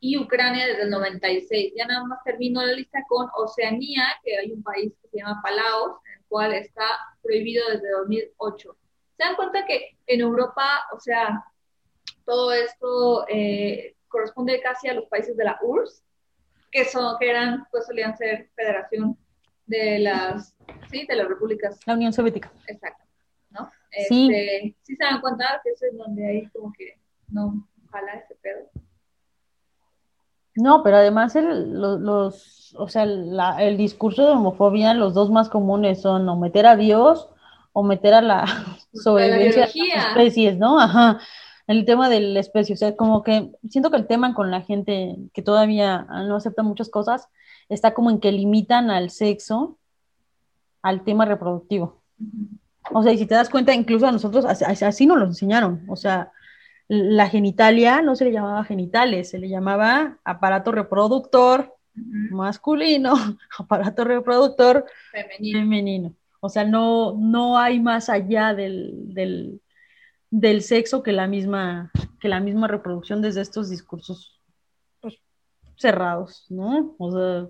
[0.00, 1.72] y Ucrania desde el 96.
[1.74, 5.40] Ya nada más termino la lista con Oceanía, que hay un país que se llama
[5.42, 6.84] Palaos, en el cual está
[7.22, 8.76] prohibido desde 2008.
[9.16, 11.42] ¿Se dan cuenta que en Europa, o sea,
[12.26, 16.02] todo esto eh, corresponde casi a los países de la URSS,
[16.70, 19.16] que son, que eran, pues solían ser federación
[19.66, 20.54] de las,
[20.90, 22.52] sí, de las repúblicas La Unión Soviética.
[22.66, 23.04] Exacto,
[23.50, 23.70] ¿no?
[24.08, 24.28] Sí.
[24.30, 28.34] Este, sí se dan cuenta que eso es donde hay como que no jala ese
[28.36, 28.68] pedo.
[30.56, 35.30] No, pero además el, lo- los, o sea, la- el discurso de homofobia, los dos
[35.30, 37.28] más comunes son o meter a Dios
[37.72, 38.44] o meter a la
[38.94, 40.80] sobrevivencia de las especies, ¿no?
[40.80, 41.20] Ajá,
[41.66, 44.62] el tema de la especie, o sea, como que siento que el tema con la
[44.62, 47.28] gente que todavía no acepta muchas cosas
[47.68, 49.78] está como en que limitan al sexo
[50.82, 52.00] al tema reproductivo.
[52.92, 55.84] O sea, y si te das cuenta, incluso a nosotros así, así nos lo enseñaron.
[55.88, 56.30] O sea,
[56.86, 63.14] la genitalia no se le llamaba genitales, se le llamaba aparato reproductor masculino,
[63.58, 65.58] aparato reproductor Femenino.
[65.58, 66.14] femenino.
[66.40, 69.60] O sea, no, no hay más allá del, del,
[70.30, 74.40] del sexo que la misma, que la misma reproducción desde estos discursos
[75.00, 75.18] pues,
[75.76, 76.94] cerrados, ¿no?
[76.98, 77.46] O sea,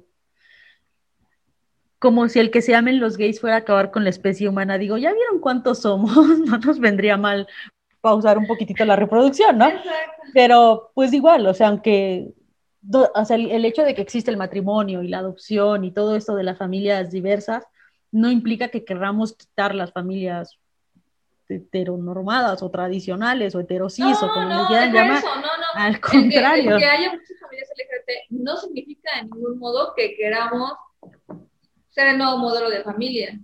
[1.98, 4.78] como si el que se amen los gays fuera a acabar con la especie humana.
[4.78, 6.12] Digo, ¿ya vieron cuántos somos?
[6.46, 7.46] No nos vendría mal
[8.00, 9.68] pausar un poquitito la reproducción, ¿no?
[9.68, 10.22] Exacto.
[10.34, 12.32] Pero pues igual, o sea, aunque
[12.80, 15.90] do- o sea, el, el hecho de que existe el matrimonio y la adopción y
[15.90, 17.64] todo esto de las familias diversas,
[18.12, 20.58] no implica que querramos quitar las familias
[21.48, 25.18] heteronormadas o tradicionales o heterosis o como no, le no, quieran deja llamar.
[25.18, 25.64] eso, no, no.
[25.74, 26.78] Al El que, el contrario.
[26.78, 30.72] que haya muchas familias LGBT no significa de ningún modo que queramos
[31.88, 33.38] ser el nuevo modelo de familia,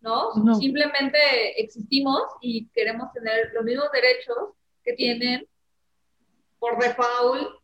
[0.00, 0.34] ¿no?
[0.34, 0.54] No.
[0.54, 1.18] Simplemente
[1.60, 4.36] existimos y queremos tener los mismos derechos
[4.82, 5.46] que tienen
[6.58, 7.60] por default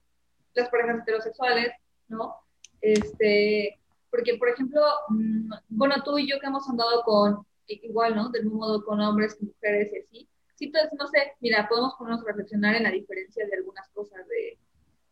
[0.54, 1.72] las parejas heterosexuales,
[2.08, 2.37] ¿no?
[2.80, 3.80] Este,
[4.11, 7.46] porque, por ejemplo, mm, bueno, tú y yo que hemos andado con,
[7.82, 8.30] igual, ¿no?
[8.30, 10.28] Del mismo modo con hombres que mujeres y así.
[10.54, 14.26] Sí, entonces, no sé, mira, podemos ponernos a reflexionar en la diferencia de algunas cosas
[14.28, 14.58] de,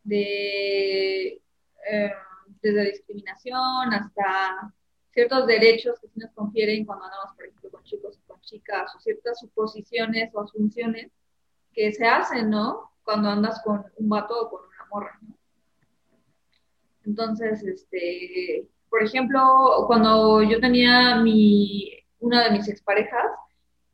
[0.04, 1.42] de
[1.90, 2.12] eh,
[2.62, 4.72] desde discriminación hasta
[5.12, 8.94] ciertos derechos que sí nos confieren cuando andamos, por ejemplo, con chicos y con chicas,
[8.94, 11.10] o ciertas suposiciones o asunciones
[11.72, 12.92] que se hacen, ¿no?
[13.02, 15.36] Cuando andas con un vato o con una morra, ¿no?
[17.04, 23.26] Entonces, este, por ejemplo, cuando yo tenía mi, una de mis exparejas,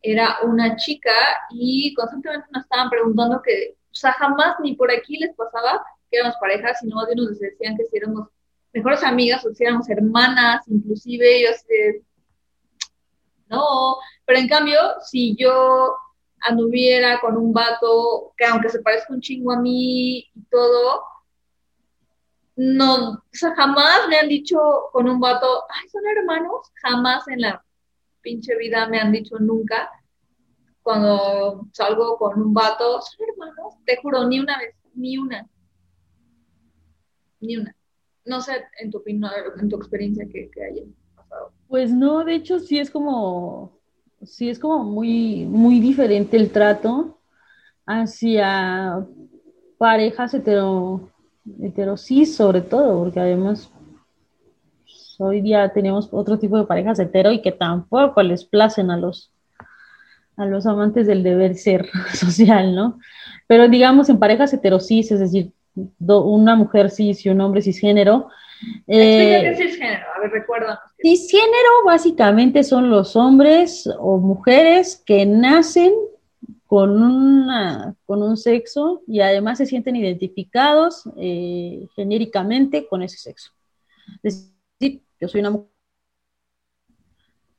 [0.03, 1.12] era una chica
[1.51, 6.19] y constantemente nos estaban preguntando que, o sea, jamás ni por aquí les pasaba que
[6.19, 8.29] éramos parejas, sino más bien nos decían que si éramos
[8.73, 12.03] mejores amigas o si éramos hermanas, inclusive, yo de,
[13.49, 15.97] no, pero en cambio, si yo
[16.41, 21.03] anduviera con un vato que aunque se parezca un chingo a mí y todo,
[22.57, 24.59] no, o sea, jamás me han dicho
[24.93, 27.65] con un vato, ay, son hermanos, jamás en la
[28.27, 29.89] pinche vida me han dicho nunca
[30.83, 35.49] cuando salgo con un vato, hermanos, te juro, ni una vez, ni una,
[37.41, 37.77] ni una.
[38.25, 40.83] No sé, en tu opinión, en tu experiencia que, que haya
[41.15, 41.53] pasado.
[41.69, 43.79] Pues no, de hecho sí es como,
[44.25, 47.21] sí es como muy, muy diferente el trato
[47.87, 49.07] hacia
[49.79, 51.11] parejas hetero,
[51.62, 53.73] heterosis sobre todo, porque además
[55.18, 59.33] hoy día tenemos otro tipo de parejas hetero y que tampoco les placen a los,
[60.37, 62.98] a los amantes del deber ser social, ¿no?
[63.46, 65.52] Pero digamos en parejas heterosis, es decir,
[65.98, 68.29] una mujer cis y un hombre cisgénero.
[68.87, 70.07] Eh, ¿Qué es cisgénero?
[70.16, 70.79] A ver, recuérdanos.
[71.00, 75.92] Cisgénero básicamente son los hombres o mujeres que nacen
[76.66, 83.52] con, una, con un sexo y además se sienten identificados eh, genéricamente con ese sexo.
[84.22, 85.70] Es decir, yo soy una mujer.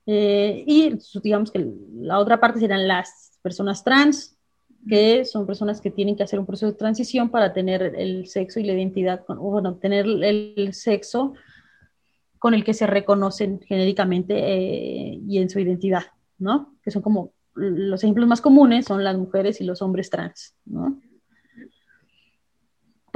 [0.06, 4.38] Eh, y digamos que la otra parte serán las personas trans,
[4.88, 8.60] que son personas que tienen que hacer un proceso de transición para tener el sexo
[8.60, 11.34] y la identidad, o bueno, tener el sexo
[12.40, 16.04] con el que se reconocen genéricamente eh, y en su identidad,
[16.38, 16.78] ¿no?
[16.84, 21.02] Que son como los ejemplos más comunes son las mujeres y los hombres trans, ¿no?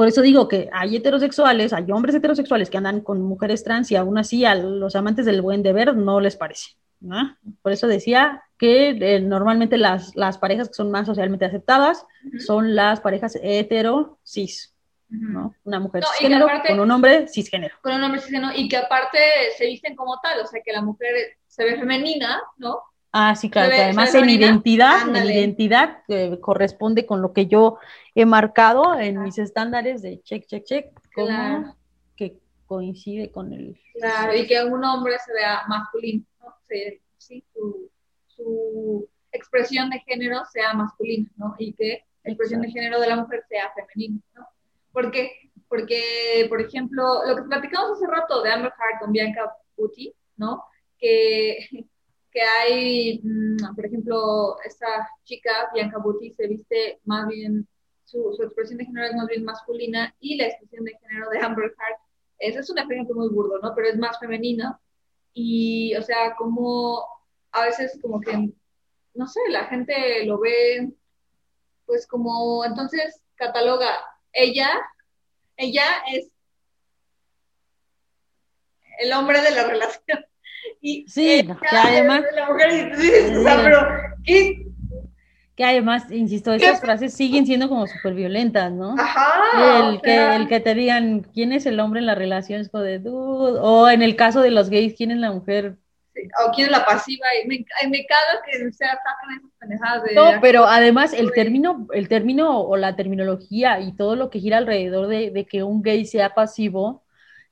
[0.01, 3.95] Por eso digo que hay heterosexuales, hay hombres heterosexuales que andan con mujeres trans y
[3.95, 6.71] aún así a los amantes del buen deber no les parece.
[7.01, 7.37] ¿no?
[7.61, 12.03] Por eso decía que eh, normalmente las, las, parejas que son más socialmente aceptadas
[12.39, 14.73] son las parejas hetero cis,
[15.07, 15.53] ¿no?
[15.65, 17.75] Una mujer cisgénero con un hombre cisgénero.
[17.83, 19.19] Con un hombre cisgénero y que aparte
[19.55, 21.13] se visten como tal, o sea que la mujer
[21.45, 22.81] se ve femenina, ¿no?
[23.13, 27.77] Ah, sí, claro, que además en identidad, en identidad eh, corresponde con lo que yo
[28.15, 31.75] he marcado en mis estándares de check, check, check, como
[32.15, 33.77] que coincide con el...
[33.95, 36.55] Claro, y que un hombre se vea masculino, ¿no?
[37.17, 37.43] Sí,
[38.35, 41.55] su, expresión de género sea masculina, ¿no?
[41.57, 44.47] Y que la expresión de género de la mujer sea femenina, ¿no?
[44.91, 45.31] ¿Por qué?
[45.67, 50.63] Porque, por ejemplo, lo que platicamos hace rato de Amber Heard con Bianca Putti, ¿no?
[50.97, 51.87] Que
[52.31, 57.67] que hay, mm, por ejemplo, esta chica, Bianca Buti, se viste más bien,
[58.05, 61.65] su, expresión de género es más bien masculina y la expresión de género de Amber
[61.65, 61.99] Heard,
[62.39, 63.73] ese es un ejemplo muy burdo, ¿no?
[63.75, 64.79] Pero es más femenino
[65.33, 67.05] y, o sea, como
[67.51, 68.51] a veces como que,
[69.13, 70.91] no sé, la gente lo ve,
[71.85, 73.91] pues como, entonces cataloga,
[74.33, 74.69] ella,
[75.57, 76.31] ella es
[78.99, 80.25] el hombre de la relación
[80.81, 82.23] y sí, que además...
[85.55, 88.95] Que además, insisto, esas frases siguen siendo como súper violentas, ¿no?
[88.97, 89.89] Ajá.
[89.89, 93.01] El, que, el que te digan quién es el hombre en la relación es de
[93.05, 95.75] o en el caso de los gays, quién es la mujer
[96.45, 100.15] o quién es la pasiva, y me, me caga que se atacan esas pendejadas de...
[100.15, 104.57] No, pero además el término, el término o la terminología y todo lo que gira
[104.57, 107.03] alrededor de, de que un gay sea pasivo,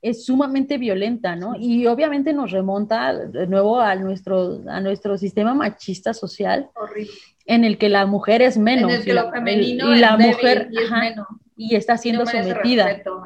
[0.02, 1.54] es sumamente violenta, ¿no?
[1.58, 7.12] Y obviamente nos remonta de nuevo a nuestro, a nuestro sistema machista social, Horrible.
[7.44, 8.90] en el que la mujer es menos.
[8.90, 11.26] En el que lo femenino y la mujer y, es menos.
[11.54, 12.90] y está siendo sometida.
[12.90, 13.22] exacto.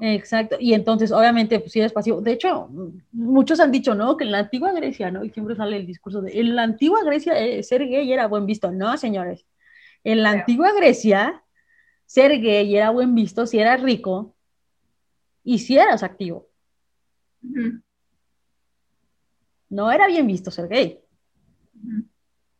[0.00, 0.56] Exacto.
[0.58, 2.20] Y entonces, obviamente, pues sí es pasivo.
[2.20, 2.68] De hecho,
[3.12, 4.16] muchos han dicho, ¿no?
[4.16, 5.24] Que en la antigua Grecia, ¿no?
[5.24, 8.46] Y siempre sale el discurso de, en la antigua Grecia eh, ser gay era buen
[8.46, 8.72] visto.
[8.72, 9.46] No, señores.
[10.02, 11.44] En la antigua Grecia,
[12.04, 14.33] ser gay era buen visto si eras rico
[15.44, 16.48] y si eras activo.
[19.68, 21.00] No era bien visto ser gay.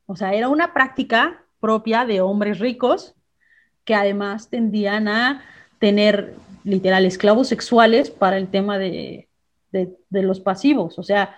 [0.06, 3.14] O sea, era una práctica propia de hombres ricos
[3.84, 5.42] que además tendían a
[5.78, 9.28] tener literal esclavos sexuales para el tema de,
[10.10, 10.98] los pasivos.
[10.98, 11.36] O sea,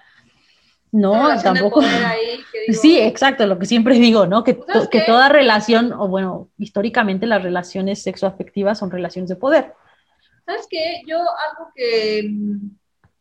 [0.90, 1.82] no, tampoco.
[2.72, 4.42] Sí, exacto, lo que siempre digo, ¿no?
[4.42, 4.58] Que,
[4.90, 9.72] que toda relación, o bueno, históricamente las relaciones sexoafectivas son relaciones de poder.
[10.46, 11.02] ¿Sabes qué?
[11.06, 12.70] Yo algo que mm,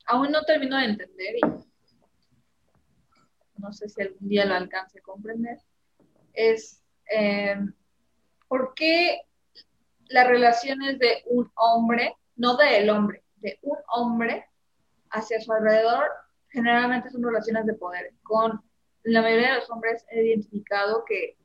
[0.06, 1.66] aún no termino de entender y
[3.58, 5.58] no sé si algún día lo alcance a comprender,
[6.34, 7.74] es em,
[8.48, 9.22] por qué
[10.08, 14.46] las relaciones de un hombre, no del hombre, de un hombre
[15.10, 16.06] hacia su alrededor,
[16.50, 18.14] generalmente son relaciones de poder.
[18.22, 18.62] Con
[19.02, 21.38] la mayoría de los hombres he identificado que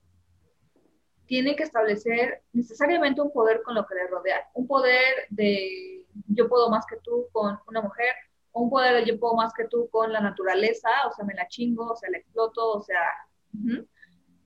[1.31, 6.49] tiene que establecer necesariamente un poder con lo que le rodea, un poder de yo
[6.49, 8.13] puedo más que tú con una mujer,
[8.51, 11.47] un poder de yo puedo más que tú con la naturaleza, o sea, me la
[11.47, 13.05] chingo, o sea, la exploto, o sea,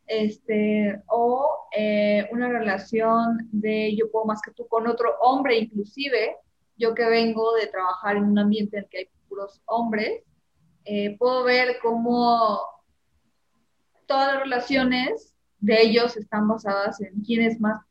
[0.07, 6.37] este, o eh, una relación de yo puedo más que tú con otro hombre, inclusive,
[6.77, 10.23] yo que vengo de trabajar en un ambiente en el que hay puros hombres,
[10.85, 12.61] eh, puedo ver cómo
[14.05, 15.34] todas las relaciones
[15.65, 17.83] de ellos están basadas en quién es más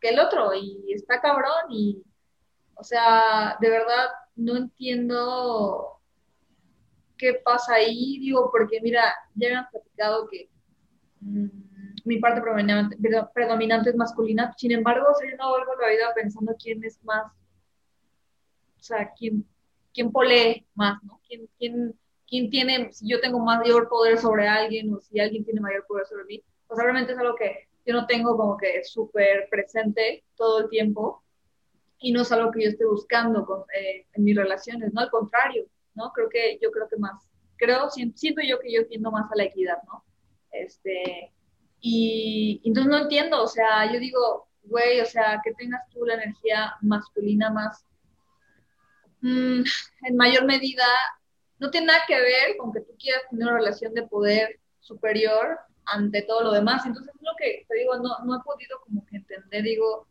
[0.00, 2.02] que el otro y está cabrón y,
[2.74, 6.00] o sea, de verdad no entiendo
[7.18, 10.48] qué pasa ahí, digo, porque mira, ya me han platicado que
[11.20, 11.48] mm,
[12.06, 12.96] mi parte predominante,
[13.34, 16.98] predominante, es masculina, sin embargo, o yo no vuelvo a la vida pensando quién es
[17.04, 17.30] más,
[18.78, 19.46] o sea, quién,
[19.92, 21.20] quién polee más, ¿no?
[21.28, 21.94] ¿Quién, quién,
[22.26, 26.06] quién tiene, si yo tengo mayor poder sobre alguien o si alguien tiene mayor poder
[26.06, 30.60] sobre mí, pues realmente es algo que yo no tengo como que súper presente todo
[30.60, 31.24] el tiempo
[31.98, 35.00] y no es algo que yo esté buscando eh, en mis relaciones, ¿no?
[35.00, 35.66] Al contrario,
[35.96, 36.12] ¿no?
[36.12, 39.44] Creo que yo creo que más, creo, siento yo que yo tiendo más a la
[39.44, 40.04] equidad, ¿no?
[40.52, 41.32] Este,
[41.80, 46.14] y, entonces no entiendo, o sea, yo digo, güey, o sea, que tengas tú la
[46.14, 47.84] energía masculina más,
[49.22, 49.62] mm,
[50.06, 50.86] en mayor medida,
[51.58, 55.58] no tiene nada que ver con que tú quieras tener una relación de poder superior
[55.90, 56.86] ante todo lo demás.
[56.86, 60.06] Entonces, es lo que te digo, no, no he podido como que entender, digo,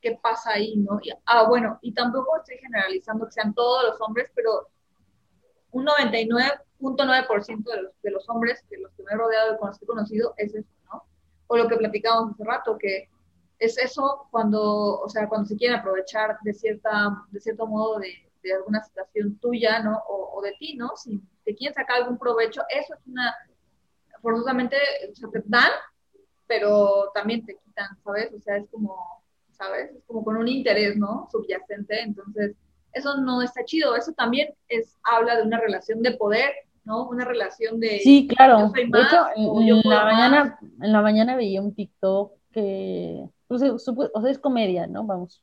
[0.00, 1.00] qué pasa ahí, ¿no?
[1.26, 4.68] ah, bueno, y tampoco estoy generalizando que sean todos los hombres, pero
[5.72, 9.68] un 99.9% de los, de los hombres de los que me he rodeado y con
[9.68, 11.04] los que he conocido es eso, ¿no?
[11.48, 13.08] O lo que platicábamos hace rato, que
[13.58, 18.30] es eso cuando, o sea, cuando se quieren aprovechar de, cierta, de cierto modo de,
[18.42, 19.98] de alguna situación tuya, ¿no?
[20.08, 20.92] O, o, de ti, ¿no?
[20.96, 23.34] Si te quieren sacar algún provecho, eso es una,
[24.22, 24.76] forzosamente,
[25.10, 25.70] o sea, te dan,
[26.46, 28.32] pero también te quitan, ¿sabes?
[28.34, 28.96] O sea, es como,
[29.52, 29.90] ¿sabes?
[29.94, 31.28] Es como con un interés, ¿no?
[31.30, 32.54] Subyacente, entonces,
[32.92, 36.52] eso no está chido, eso también es, habla de una relación de poder,
[36.84, 37.08] ¿no?
[37.08, 37.98] Una relación de...
[38.00, 38.70] Sí, claro.
[38.74, 44.30] de hecho, en, la mañana, en la mañana veía un TikTok que, pues, o sea,
[44.30, 45.04] es comedia, ¿no?
[45.04, 45.42] Vamos,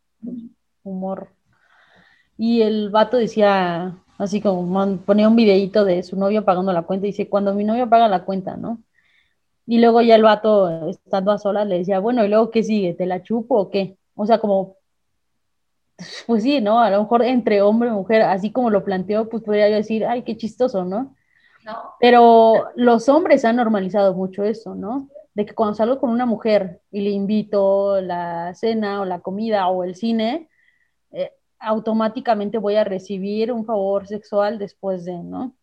[0.83, 1.29] humor.
[2.37, 7.07] Y el vato decía, así como ponía un videito de su novio pagando la cuenta
[7.07, 8.79] y dice, cuando mi novio paga la cuenta, ¿no?
[9.65, 12.93] Y luego ya el vato, estando a solas, le decía, bueno, ¿y luego qué sigue?
[12.93, 13.97] ¿Te la chupo o qué?
[14.15, 14.75] O sea, como,
[16.27, 16.79] pues sí, ¿no?
[16.79, 20.05] A lo mejor entre hombre y mujer, así como lo planteó, pues podría yo decir,
[20.05, 21.15] ay, qué chistoso, ¿no?
[21.65, 21.77] No.
[21.99, 25.07] Pero los hombres han normalizado mucho eso, ¿no?
[25.33, 29.67] De que cuando salgo con una mujer y le invito la cena o la comida
[29.69, 30.49] o el cine,
[31.63, 35.55] automáticamente voy a recibir un favor sexual después de, ¿no?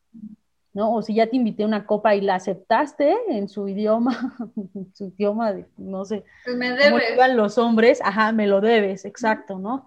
[0.72, 0.94] ¿No?
[0.94, 4.36] O si ya te invité una copa y la aceptaste en su idioma,
[4.74, 7.34] en su idioma, no sé, pues me debes.
[7.34, 9.86] los hombres, ajá, me lo debes, exacto, ¿no?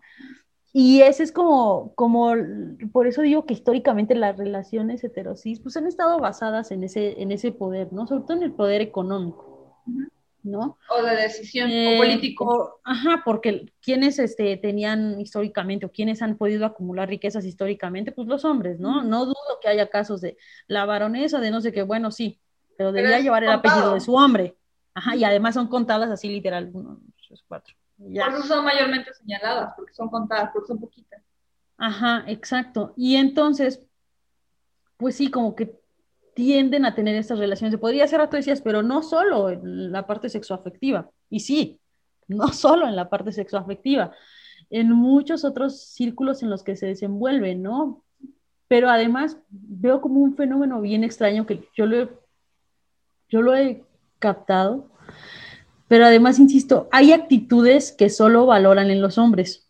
[0.76, 2.34] Y ese es como, como,
[2.92, 7.32] por eso digo que históricamente las relaciones heterosis, pues han estado basadas en ese, en
[7.32, 8.08] ese poder, ¿no?
[8.08, 9.78] Sobre todo en el poder económico.
[10.44, 10.78] ¿No?
[10.90, 12.80] O de decisión, o eh, político.
[12.84, 18.46] ajá, porque quienes este, tenían históricamente o quienes han podido acumular riquezas históricamente, pues los
[18.46, 19.04] hombres, ¿no?
[19.04, 20.38] No dudo que haya casos de
[20.68, 22.40] la baronesa de no sé qué, bueno, sí,
[22.78, 24.58] pero debía llevar el apellido de su hombre.
[24.96, 27.74] Ajá, y además son contadas así literal, uno, tres, cuatro.
[27.98, 28.26] Ya.
[28.26, 31.22] Por eso son mayormente señaladas, porque son contadas, porque son poquitas.
[31.78, 32.94] Ajá, exacto.
[32.96, 33.86] Y entonces,
[34.98, 35.83] pues sí, como que
[36.34, 37.74] tienden a tener estas relaciones.
[37.74, 41.10] Se podría rato decías, pero no solo en la parte sexoafectiva.
[41.30, 41.80] Y sí,
[42.28, 44.12] no solo en la parte sexoafectiva,
[44.70, 48.04] en muchos otros círculos en los que se desenvuelven, ¿no?
[48.68, 52.10] Pero además veo como un fenómeno bien extraño que yo lo he,
[53.30, 53.84] yo lo he
[54.20, 54.90] captado,
[55.88, 59.70] pero además, insisto, hay actitudes que solo valoran en los hombres.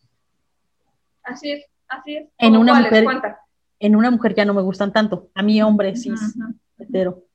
[1.24, 2.30] Así es, así es.
[2.38, 3.05] En una mujer,
[3.84, 5.29] en una mujer ya no me gustan tanto.
[5.36, 6.09] A mí, hombre, sí,
[6.89, 7.25] pero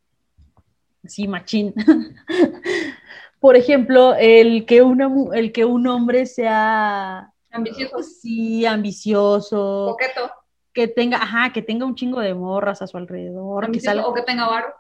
[1.05, 1.75] sí, machín.
[3.39, 7.33] Por ejemplo, el que, una, el que un hombre sea...
[7.51, 7.93] Ambicioso.
[7.93, 9.89] Pues sí, ambicioso.
[9.91, 10.33] Coqueto.
[10.73, 13.71] Que tenga, ajá, que tenga un chingo de morras a su alrededor.
[13.71, 14.75] Que o que tenga varo.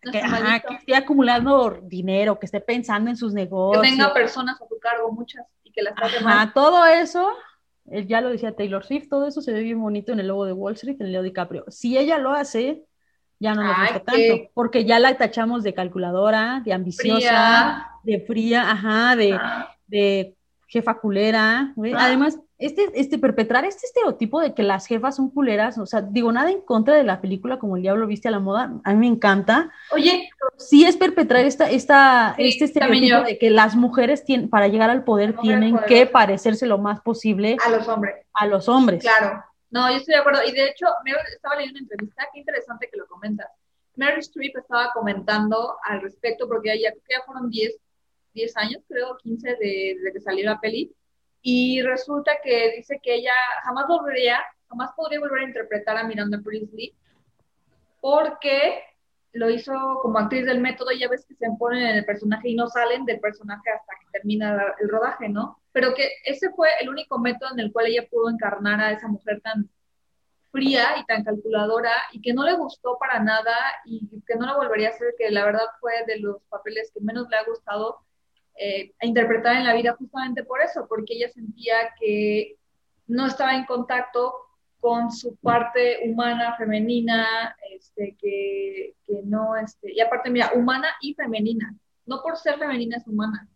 [0.00, 3.82] que, ajá, que, esté acumulando dinero, que esté pensando en sus negocios.
[3.82, 6.52] Que tenga personas a su cargo, muchas, y que las trate mal.
[6.52, 7.32] todo eso
[8.06, 10.52] ya lo decía Taylor Swift, todo eso se ve bien bonito en el logo de
[10.52, 11.64] Wall Street, en Leo DiCaprio.
[11.68, 12.84] Si ella lo hace,
[13.38, 18.70] ya no nos gusta tanto, porque ya la tachamos de calculadora, de ambiciosa, de fría,
[18.70, 19.74] ajá, de, ah.
[19.86, 21.74] de jefa culera.
[21.96, 26.32] Además, este, este, perpetrar este estereotipo de que las jefas son culeras, o sea, digo,
[26.32, 28.98] nada en contra de la película como El Diablo Viste a la Moda, a mí
[28.98, 29.70] me encanta.
[29.92, 34.90] Oye, sí es perpetrar esta, esta, este estereotipo de que las mujeres tienen, para llegar
[34.90, 38.26] al poder tienen que parecerse lo más posible a los hombres.
[38.34, 39.02] A los hombres.
[39.02, 39.44] Claro.
[39.70, 40.40] No, yo estoy de acuerdo.
[40.46, 43.48] Y de hecho, me estaba leyendo una entrevista, qué interesante que lo comentas.
[43.96, 47.76] Mary Streep estaba comentando al respecto, porque ya, ya fueron 10
[48.36, 50.94] 10 años, creo, 15 de, de que salió la peli,
[51.42, 53.32] y resulta que dice que ella
[53.64, 56.94] jamás volvería, jamás podría volver a interpretar a Miranda Priestley,
[58.00, 58.82] porque
[59.36, 59.72] lo hizo
[60.02, 63.04] como actriz del método, ya ves que se ponen en el personaje y no salen
[63.04, 65.60] del personaje hasta que termina el rodaje, ¿no?
[65.72, 69.08] Pero que ese fue el único método en el cual ella pudo encarnar a esa
[69.08, 69.68] mujer tan
[70.50, 74.56] fría y tan calculadora y que no le gustó para nada y que no la
[74.56, 77.98] volvería a hacer, que la verdad fue de los papeles que menos le ha gustado
[78.58, 82.56] eh, interpretar en la vida justamente por eso, porque ella sentía que
[83.06, 84.45] no estaba en contacto
[84.80, 91.14] con su parte humana, femenina, este, que, que no, este, y aparte, mira, humana y
[91.14, 91.74] femenina,
[92.06, 93.48] no por ser femenina es humana,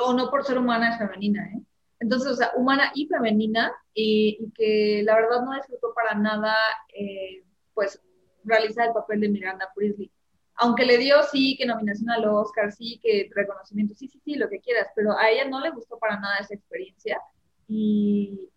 [0.00, 1.62] o no por ser humana es femenina, ¿eh?
[2.02, 6.56] Entonces, o sea, humana y femenina, y, que la verdad no disfrutó para nada,
[6.92, 7.44] eh,
[7.74, 8.02] pues,
[8.42, 10.10] realizar el papel de Miranda Priestley.
[10.56, 14.48] Aunque le dio, sí, que nominación al Oscar, sí, que reconocimiento, sí, sí, sí, lo
[14.48, 17.20] que quieras, pero a ella no le gustó para nada esa experiencia.
[17.68, 18.50] Y,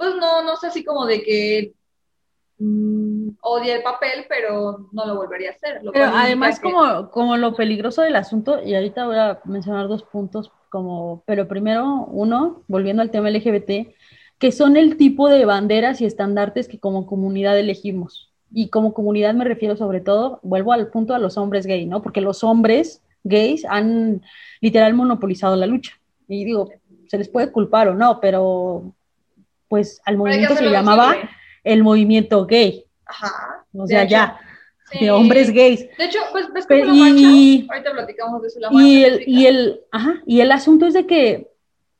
[0.00, 1.74] pues no, no sé así como de que
[2.56, 5.82] mm, odia el papel, pero no lo volvería a hacer.
[5.92, 10.50] pero además, como, como lo peligroso del asunto, y ahorita voy a mencionar dos puntos,
[10.70, 13.92] como, pero primero, uno, volviendo al tema LGBT,
[14.38, 18.32] que son el tipo de banderas y estandartes que como comunidad elegimos.
[18.50, 22.00] Y como comunidad me refiero sobre todo, vuelvo al punto a los hombres gay, ¿no?
[22.00, 24.22] Porque los hombres gays han
[24.62, 25.92] literal monopolizado la lucha.
[26.26, 26.70] Y digo,
[27.06, 28.94] se les puede culpar o no, pero
[29.70, 31.14] pues al movimiento se llamaba
[31.62, 32.84] el movimiento gay.
[33.06, 33.64] Ajá.
[33.72, 34.40] O sea, ya,
[34.98, 35.86] de hombres gays.
[35.96, 38.58] De hecho, pues ves como la y, ahorita platicamos de eso.
[38.58, 41.52] La y, el, y, el, ajá, y el asunto es de que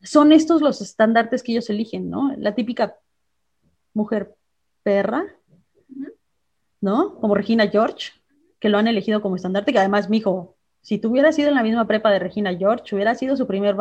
[0.02, 2.34] son estos los estandartes que ellos eligen, ¿no?
[2.36, 2.96] La típica
[3.94, 4.34] mujer
[4.82, 5.24] perra,
[6.80, 7.20] ¿no?
[7.20, 8.10] Como Regina George,
[8.58, 11.54] que lo han elegido como estandarte, que además, mi hijo, si tú hubieras sido en
[11.54, 13.76] la misma prepa de Regina George, hubiera sido su primer,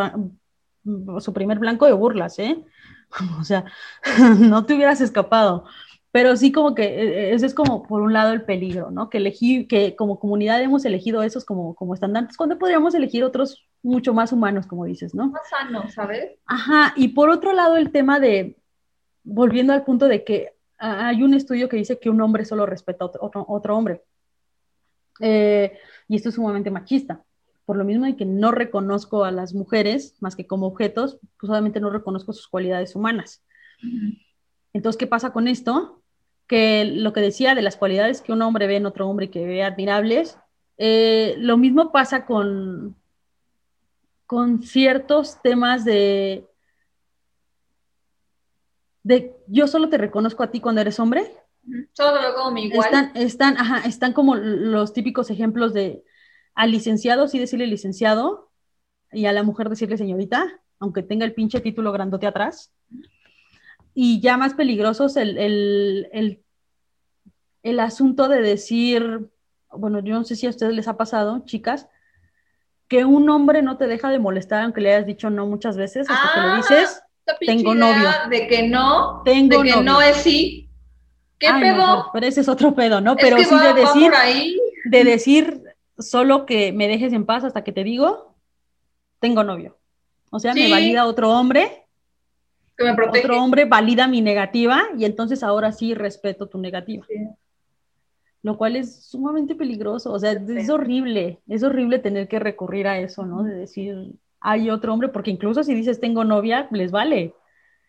[1.21, 2.63] su primer blanco de burlas, ¿eh?
[3.39, 3.66] o sea,
[4.39, 5.66] no te hubieras escapado.
[6.12, 9.10] Pero sí como que e, e, ese es como por un lado el peligro, ¿no?
[9.10, 13.68] Que elegí, que como comunidad hemos elegido esos como, como estandartes, cuando podríamos elegir otros
[13.84, 15.28] mucho más humanos, como dices, ¿no?
[15.28, 16.39] Más sanos, ¿sabes?
[16.47, 18.57] Ajá, y por otro lado el tema de,
[19.24, 23.03] volviendo al punto de que hay un estudio que dice que un hombre solo respeta
[23.05, 24.01] a otro, otro, hombre.
[25.20, 27.22] Eh, y esto es sumamente machista
[27.70, 31.51] por lo mismo de que no reconozco a las mujeres más que como objetos, pues
[31.51, 33.45] obviamente no reconozco sus cualidades humanas.
[34.74, 36.01] Entonces, ¿qué pasa con esto?
[36.47, 39.30] Que lo que decía de las cualidades que un hombre ve en otro hombre y
[39.30, 40.39] que ve admirables,
[40.80, 42.95] eh, lo mismo pasa con,
[44.26, 46.47] con ciertos temas de,
[49.03, 51.32] de yo solo te reconozco a ti cuando eres hombre.
[51.93, 52.88] Solo te como igual.
[52.88, 56.03] Están, están, ajá, están como los típicos ejemplos de
[56.60, 58.51] al licenciado sí decirle licenciado
[59.14, 62.74] y a la mujer decirle señorita, aunque tenga el pinche título grandote atrás.
[63.93, 66.43] Y ya más peligroso es el, el,
[67.64, 69.30] el, asunto de decir,
[69.72, 71.88] bueno, yo no sé si a ustedes les ha pasado, chicas,
[72.89, 76.10] que un hombre no te deja de molestar aunque le hayas dicho no muchas veces,
[76.10, 77.01] hasta que le ah, dices,
[77.39, 78.10] tengo novio.
[78.30, 80.70] De que no, tengo de que no es sí.
[81.38, 82.10] ¿Qué pedo?
[82.12, 83.16] pero ese es otro pedo, ¿no?
[83.16, 84.12] pero sí de decir,
[84.84, 85.68] de decir,
[86.00, 88.36] solo que me dejes en paz hasta que te digo,
[89.20, 89.78] tengo novio.
[90.32, 91.86] O sea, me valida otro hombre.
[92.78, 93.26] Que me protege.
[93.26, 97.06] Otro hombre valida mi negativa y entonces ahora sí respeto tu negativa.
[98.41, 100.14] Lo cual es sumamente peligroso.
[100.14, 101.41] O sea, es horrible.
[101.47, 103.43] Es horrible tener que recurrir a eso, ¿no?
[103.43, 107.34] De decir, hay otro hombre, porque incluso si dices tengo novia, les vale.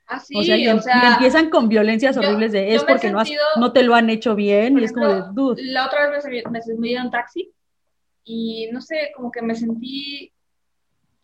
[0.09, 3.23] Ah, sí, o sea, y, empiezan con violencias horribles de es porque no,
[3.61, 5.63] no, te lo han hecho bien y es como de dude.
[5.67, 7.55] La otra vez me, me, me, me taxi
[8.33, 10.33] y no sé, como que me sentí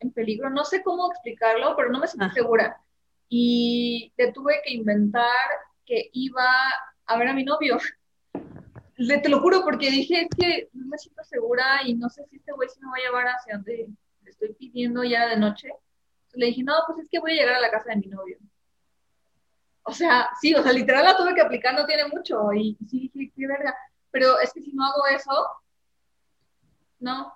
[0.00, 2.32] en peligro, no sé cómo explicarlo, pero no me sentí ah.
[2.34, 2.80] segura.
[3.28, 5.46] Y te tuve que inventar
[5.84, 6.48] que iba
[7.06, 7.78] a ver a mi novio.
[8.96, 12.24] Le, te lo juro, porque dije, es que no me siento segura y no sé
[12.26, 13.88] si este güey se me va a llevar hacia donde
[14.22, 15.68] le estoy pidiendo ya de noche.
[16.34, 18.38] le dije, no, pues es que voy a llegar a la casa de mi novio.
[19.84, 22.52] O sea, sí, o sea, literal la tuve que aplicar, no tiene mucho.
[22.52, 23.76] Y sí dije, qué verga.
[24.10, 25.30] Pero es que si no hago eso,
[26.98, 27.32] no,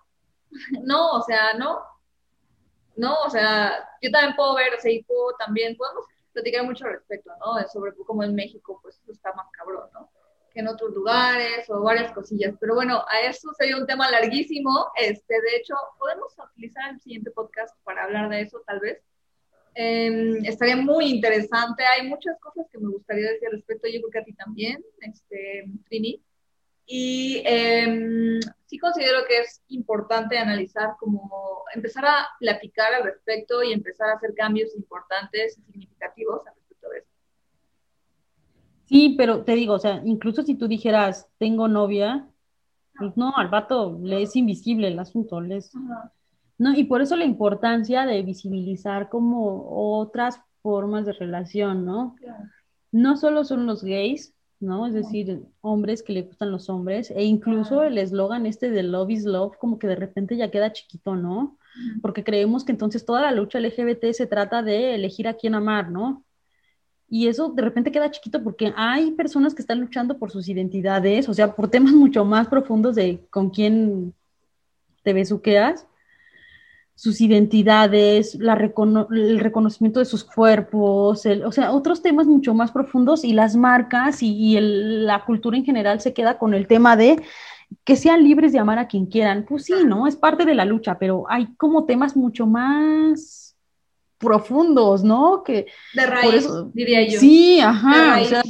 [0.82, 1.80] no, o sea, no,
[2.96, 7.66] no, o sea, yo también puedo ver, o también, podemos platicar mucho al respecto, ¿no?
[7.68, 10.10] Sobre cómo en México, pues eso está más cabrón, ¿no?
[10.52, 12.54] Que en otros lugares o varias cosillas.
[12.60, 14.88] Pero bueno, a eso sería un tema larguísimo.
[14.96, 19.00] Este, de hecho, podemos utilizar el siguiente podcast para hablar de eso, tal vez.
[19.74, 21.84] Em, estaría muy interesante.
[21.84, 23.88] Hay muchas cosas que me gustaría decir al respecto.
[23.88, 26.22] Yo creo que a ti también, este, Trini.
[26.92, 33.72] Y eh, sí considero que es importante analizar como empezar a platicar al respecto y
[33.72, 37.08] empezar a hacer cambios importantes y significativos al respecto de eso.
[38.86, 42.28] Sí, pero te digo, o sea, incluso si tú dijeras, tengo novia,
[42.98, 45.70] pues no, al vato le es invisible el asunto, les...
[46.58, 52.16] No, y por eso la importancia de visibilizar como otras formas de relación, ¿no?
[52.90, 54.86] No solo son los gays, ¿no?
[54.86, 59.10] Es decir, hombres que le gustan los hombres, e incluso el eslogan este de Love
[59.10, 61.58] is Love, como que de repente ya queda chiquito, ¿no?
[62.02, 65.90] Porque creemos que entonces toda la lucha LGBT se trata de elegir a quién amar,
[65.90, 66.24] ¿no?
[67.10, 71.28] y eso de repente queda chiquito porque hay personas que están luchando por sus identidades,
[71.28, 74.14] o sea, por temas mucho más profundos de con quién
[75.02, 75.86] te besuqueas,
[77.00, 83.24] sus identidades, la el reconocimiento de sus cuerpos, o sea, otros temas mucho más profundos
[83.24, 87.22] y las marcas y, la cultura en general se queda con el tema de
[87.84, 89.46] que sean libres de amar a quien quieran.
[89.48, 90.06] Pues sí, ¿no?
[90.06, 93.56] Es parte de la lucha, pero hay como temas mucho más
[94.18, 95.42] profundos, ¿no?
[95.42, 97.18] Que, de raíz, diría yo.
[97.18, 98.42] Sí, ajá, o sea,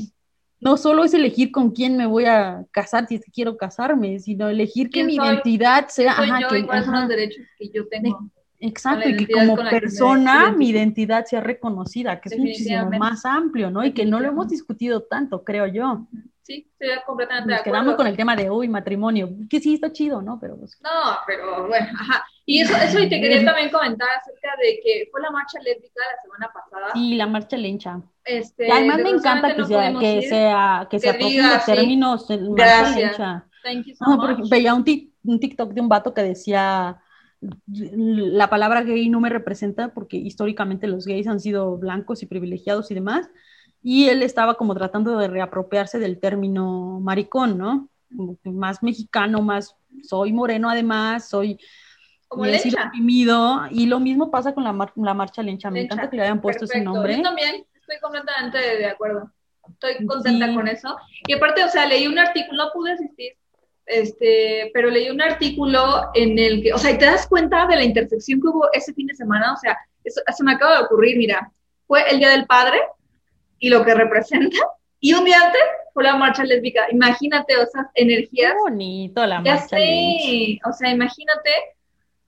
[0.59, 4.19] no solo es elegir con quién me voy a casar si es que quiero casarme,
[4.19, 8.19] sino elegir que mi identidad sea, ajá, que, cuáles son los derechos que yo tengo.
[8.61, 13.85] Exacto, y que como persona mi identidad sea reconocida, que es muchísimo más amplio, ¿no?
[13.85, 16.07] Y que no lo hemos discutido tanto, creo yo
[16.51, 17.73] sí, estoy completamente de acuerdo.
[17.73, 20.39] quedamos con el tema de hoy, matrimonio, que sí está chido, ¿no?
[20.41, 22.25] Pero pues, No, pero bueno, ajá.
[22.45, 26.03] Y eso, eso y te quería también comentar acerca de que fue la marcha lésbica
[26.13, 26.93] la semana pasada.
[26.95, 28.01] Sí, la marcha lencha.
[28.25, 33.47] Este, y además me encanta que, sea, que, sea, que, se los términos marcha lencha.
[33.63, 34.85] Thank you so no, veía un,
[35.25, 37.01] un TikTok de un vato que decía
[37.67, 42.91] la palabra gay no me representa porque históricamente los gays han sido blancos y privilegiados
[42.91, 43.31] y demás,
[43.83, 47.89] y él estaba como tratando de reapropiarse del término maricón, ¿no?
[48.45, 51.59] más mexicano, más soy moreno además, soy
[52.29, 52.91] como lencha.
[53.71, 56.65] y lo mismo pasa con la, la marcha lencha, me encanta que le hayan puesto
[56.65, 57.17] ese nombre.
[57.17, 59.31] Yo también estoy completamente de acuerdo,
[59.69, 60.97] estoy contenta con eso.
[61.27, 63.33] Y aparte, o sea, leí un artículo, no pude asistir,
[63.91, 67.85] este, pero leí un artículo en el que, o sea, te das cuenta de la
[67.85, 71.17] intersección que hubo ese fin de semana, o sea, eso, eso me acaba de ocurrir,
[71.17, 71.51] mira,
[71.87, 72.79] fue el Día del Padre,
[73.61, 74.59] y lo que representa.
[74.99, 75.63] Y un día antes
[75.95, 76.87] fue la marcha lésbica.
[76.91, 78.53] Imagínate esas energías.
[78.53, 80.69] Qué bonito la marcha lésbica.
[80.69, 81.51] O sea, imagínate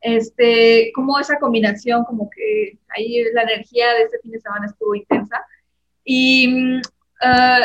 [0.00, 4.94] este, cómo esa combinación, como que ahí la energía de este fin de semana estuvo
[4.94, 5.44] intensa.
[6.04, 6.82] Y mm,
[7.22, 7.60] ah,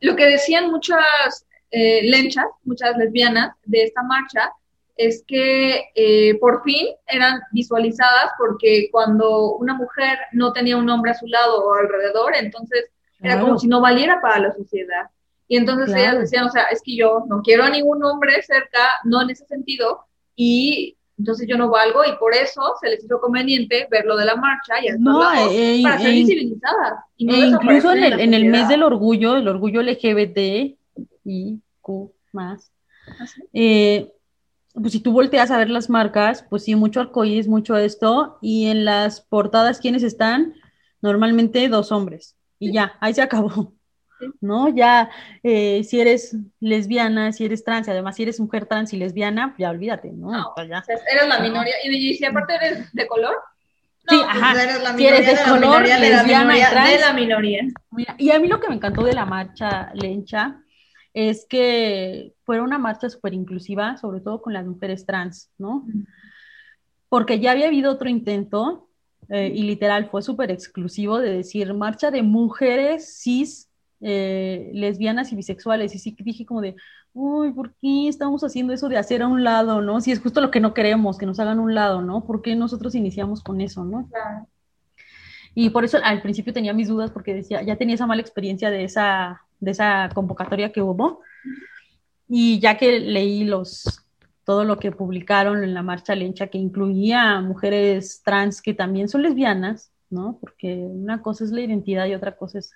[0.00, 1.45] lo que decían muchas
[1.78, 4.50] eh, lenchas, muchas lesbianas de esta marcha,
[4.96, 11.10] es que eh, por fin eran visualizadas porque cuando una mujer no tenía un hombre
[11.10, 12.86] a su lado o alrededor, entonces
[13.20, 15.10] era como si no valiera para la sociedad.
[15.48, 18.80] Y entonces ellas decían, o sea, es que yo no quiero a ningún hombre cerca,
[19.04, 23.20] no en ese sentido, y entonces yo no valgo y por eso se les hizo
[23.20, 27.04] conveniente ver lo de la marcha y no, eh, para ser visibilizadas.
[27.18, 30.78] Y e incluso en el, en, el mes del orgullo, el orgullo LGBT
[31.22, 32.72] y Q más,
[33.06, 34.12] ¿Ah, eh,
[34.74, 38.66] pues si tú volteas a ver las marcas, pues sí, mucho arcoíris, mucho esto, y
[38.66, 40.54] en las portadas, ¿quiénes están?
[41.00, 43.72] Normalmente dos hombres, y ya, ahí se acabó,
[44.40, 44.68] ¿no?
[44.68, 45.10] Ya,
[45.44, 49.54] eh, si eres lesbiana, si eres trans, y además si eres mujer trans y lesbiana,
[49.56, 50.32] ya olvídate, ¿no?
[50.32, 50.84] no pues ya.
[50.88, 53.36] eres la minoría, y, si aparte eres de color,
[54.08, 54.62] sí, pues ajá.
[54.62, 56.90] Eres la si eres de, color, lesbiana y trans.
[56.90, 57.62] De la minoría.
[58.18, 60.60] y a mí lo que me encantó de la marcha lencha
[61.16, 65.86] es que fue una marcha súper inclusiva, sobre todo con las mujeres trans, ¿no?
[67.08, 68.90] Porque ya había habido otro intento
[69.30, 73.70] eh, y literal fue súper exclusivo de decir marcha de mujeres cis,
[74.02, 75.94] eh, lesbianas y bisexuales.
[75.94, 76.76] Y sí dije como de,
[77.14, 80.02] uy, ¿por qué estamos haciendo eso de hacer a un lado, no?
[80.02, 82.26] Si es justo lo que no queremos, que nos hagan un lado, ¿no?
[82.26, 84.06] ¿Por qué nosotros iniciamos con eso, no?
[85.54, 88.68] Y por eso al principio tenía mis dudas porque decía, ya tenía esa mala experiencia
[88.68, 91.20] de esa de esa convocatoria que hubo.
[92.28, 94.06] Y ya que leí los,
[94.44, 99.22] todo lo que publicaron en la marcha lencha, que incluía mujeres trans que también son
[99.22, 100.38] lesbianas, ¿no?
[100.40, 102.72] Porque una cosa es la identidad y otra cosa es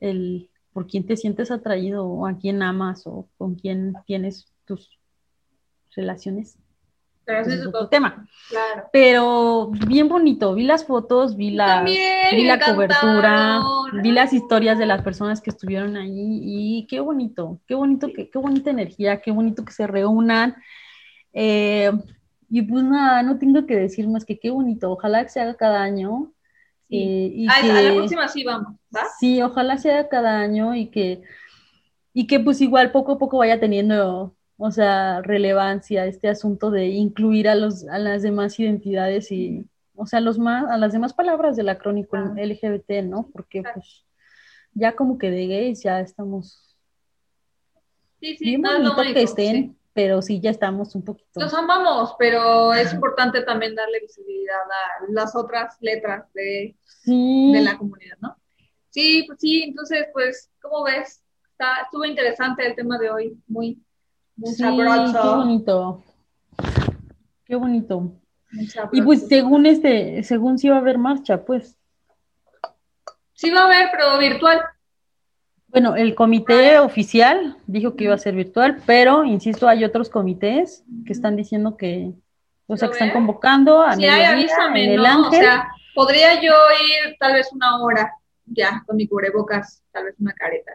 [0.00, 4.98] el por quién te sientes atraído o a quién amas o con quién tienes tus
[5.96, 6.58] relaciones
[7.28, 8.26] pero tema.
[8.48, 8.88] Claro.
[8.90, 13.60] Pero bien bonito, vi las fotos, vi la, vi la cobertura,
[14.02, 18.30] vi las historias de las personas que estuvieron ahí y qué bonito, qué bonito, qué,
[18.30, 20.56] qué bonita energía, qué bonito que se reúnan.
[21.34, 21.92] Eh,
[22.48, 25.54] y pues nada, no tengo que decir más que qué bonito, ojalá que se haga
[25.54, 26.32] cada año.
[26.88, 29.02] Eh, y a la próxima sí vamos, ¿va?
[29.20, 31.20] Sí, ojalá se haga cada año y que,
[32.14, 36.86] y que pues igual poco a poco vaya teniendo o sea, relevancia este asunto de
[36.86, 41.14] incluir a, los, a las demás identidades y, o sea, los más, a las demás
[41.14, 43.30] palabras del acrónico LGBT, ¿no?
[43.32, 44.04] Porque pues
[44.72, 46.76] ya como que de gays ya estamos...
[48.20, 51.40] Sí, sí, bien bonito que estén, pero sí ya estamos un poquito...
[51.40, 57.78] Los amamos, pero es importante también darle visibilidad a las otras letras de, de la
[57.78, 58.36] comunidad, ¿no?
[58.90, 61.22] Sí, pues sí, entonces, pues, ¿cómo ves?
[61.52, 63.80] Está, estuvo interesante el tema de hoy, muy
[64.44, 66.02] sí, Qué bonito.
[67.44, 68.12] Qué bonito.
[68.92, 71.76] Y pues según este, según si va a haber marcha, pues.
[73.34, 74.60] Sí va a haber, pero virtual.
[75.68, 80.82] Bueno, el comité oficial dijo que iba a ser virtual, pero insisto, hay otros comités
[81.04, 82.12] que están diciendo que,
[82.66, 85.26] o sea, que están convocando a sí, avísame, en el Ángel.
[85.26, 88.14] O sea, podría yo ir tal vez una hora
[88.46, 90.72] ya con mi cubrebocas, tal vez una careta.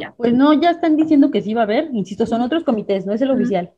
[0.00, 0.12] Ya.
[0.16, 3.12] Pues no, ya están diciendo que sí va a haber, insisto, son otros comités, no
[3.12, 3.72] es el oficial.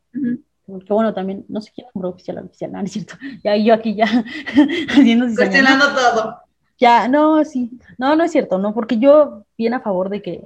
[0.67, 3.14] Porque bueno, también, no sé quién nombró oficial al oficial, no, es cierto.
[3.45, 4.07] Ya yo aquí ya
[4.89, 6.39] haciendo Cuestionando todo.
[6.79, 7.71] Ya, no, sí.
[7.99, 10.43] No, no es cierto, no, porque yo bien a favor de que,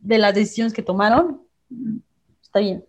[0.00, 1.42] de las decisiones que tomaron,
[2.42, 2.84] está bien.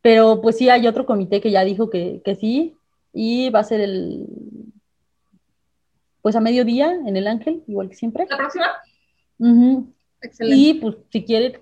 [0.00, 2.76] Pero pues sí hay otro comité que ya dijo que, que sí,
[3.12, 4.26] y va a ser el,
[6.22, 8.26] pues a mediodía en el Ángel, igual que siempre.
[8.28, 8.66] ¿La próxima?
[10.20, 10.56] Excelente.
[10.56, 11.60] Y pues si quiere,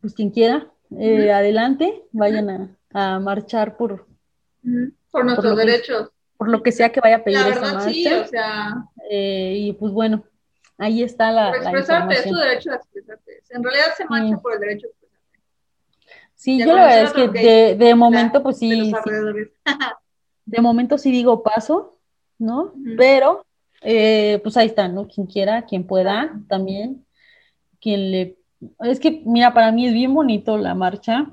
[0.00, 4.06] pues quien quiera, eh, adelante, vayan a, marchar por,
[5.10, 6.10] por nuestros derechos.
[6.36, 7.90] por lo que sea que vaya a pedir la verdad, marcha.
[7.90, 8.84] Sí, o sea.
[9.10, 10.24] Eh, y pues bueno,
[10.78, 11.48] ahí está la.
[11.48, 13.42] Por expresarte, es tu derecho a expresarte.
[13.50, 15.08] En realidad se marcha por el derecho a expresarte.
[16.34, 18.92] Sí, yo la verdad es que de, de, momento, pues sí.
[20.46, 21.98] De, momento sí digo paso,
[22.38, 22.72] ¿no?
[22.96, 23.44] Pero,
[23.82, 25.06] eh, pues ahí está, ¿no?
[25.06, 27.04] Quien quiera, quien pueda también,
[27.80, 28.38] quien le
[28.80, 31.30] es que, mira, para mí es bien bonito la marcha,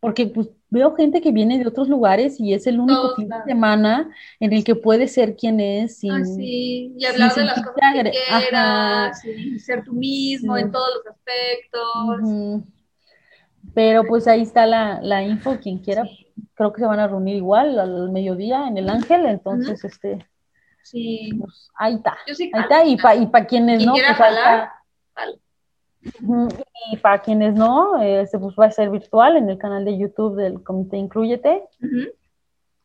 [0.00, 3.42] porque pues veo gente que viene de otros lugares y es el único fin de
[3.46, 4.10] semana
[4.40, 5.98] en el que puede ser quien es.
[5.98, 10.70] Sin, ah, sí, y hablar de las cosas que quieras, y ser tú mismo en
[10.70, 12.62] todos los aspectos.
[13.74, 16.08] Pero pues ahí está la, la info, quien quiera,
[16.54, 20.26] creo que se van a reunir igual al mediodía en el Ángel, entonces este...
[20.82, 21.30] Sí.
[21.38, 22.16] Pues, ahí está.
[22.26, 24.68] ahí está, y para y pa quienes no, pues ahí
[26.90, 30.36] y para quienes no, este pues va a ser virtual en el canal de YouTube
[30.36, 31.64] del Comité Incluyete.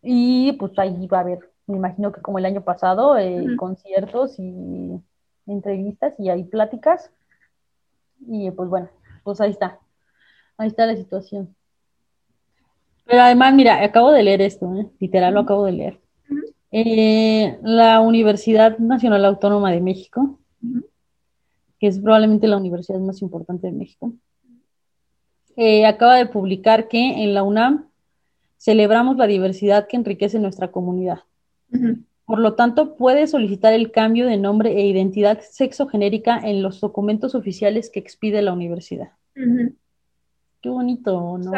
[0.01, 4.37] Y pues ahí va a haber, me imagino que como el año pasado, eh, conciertos
[4.37, 4.99] y
[5.47, 7.11] entrevistas y hay pláticas.
[8.27, 8.89] Y pues bueno,
[9.23, 9.79] pues ahí está.
[10.57, 11.55] Ahí está la situación.
[13.05, 14.87] Pero además, mira, acabo de leer esto, ¿eh?
[14.99, 15.99] literal lo acabo de leer.
[16.71, 20.39] Eh, la Universidad Nacional Autónoma de México
[21.83, 24.13] que es probablemente la universidad más importante de México,
[25.57, 27.89] eh, acaba de publicar que en la UNAM
[28.57, 31.23] celebramos la diversidad que enriquece nuestra comunidad.
[32.25, 37.35] Por lo tanto, puede solicitar el cambio de nombre e identidad sexogenérica en los documentos
[37.35, 39.11] oficiales que expide la universidad.
[39.33, 41.51] Qué bonito, ¿no?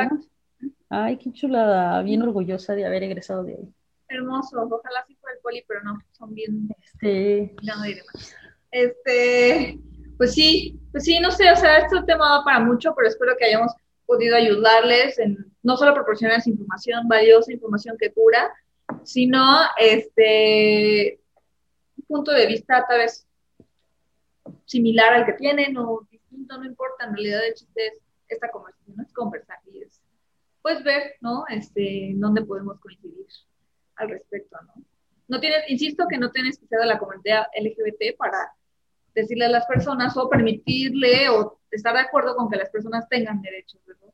[0.90, 3.74] Ay, qué chulada, bien orgullosa de haber egresado de ahí.
[4.08, 6.68] Hermoso, ojalá sí fuera el poli, pero no, son bien...
[6.84, 7.56] Este...
[7.62, 8.36] No, diré más.
[8.72, 9.80] Este,
[10.18, 13.36] pues sí, pues sí, no sé, o sea, este tema va para mucho, pero espero
[13.38, 13.74] que hayamos
[14.06, 18.54] podido ayudarles en no solo proporcionarles información valiosa, información que cura,
[19.04, 19.44] sino
[19.78, 21.20] este
[21.98, 23.28] un punto de vista tal vez
[24.66, 29.00] similar al que tienen o distinto, no importa, en realidad el chiste es esta conversación,
[29.02, 30.02] es conversar y es
[30.62, 31.46] pues ver, ¿no?
[31.48, 33.28] Este, dónde podemos coincidir
[33.98, 34.84] al respecto, ¿no?
[35.28, 38.52] No tienes, insisto que no tienes que ser de la comunidad LGBT para
[39.16, 43.42] decirle a las personas o permitirle o estar de acuerdo con que las personas tengan
[43.42, 44.14] derechos, ¿verdad?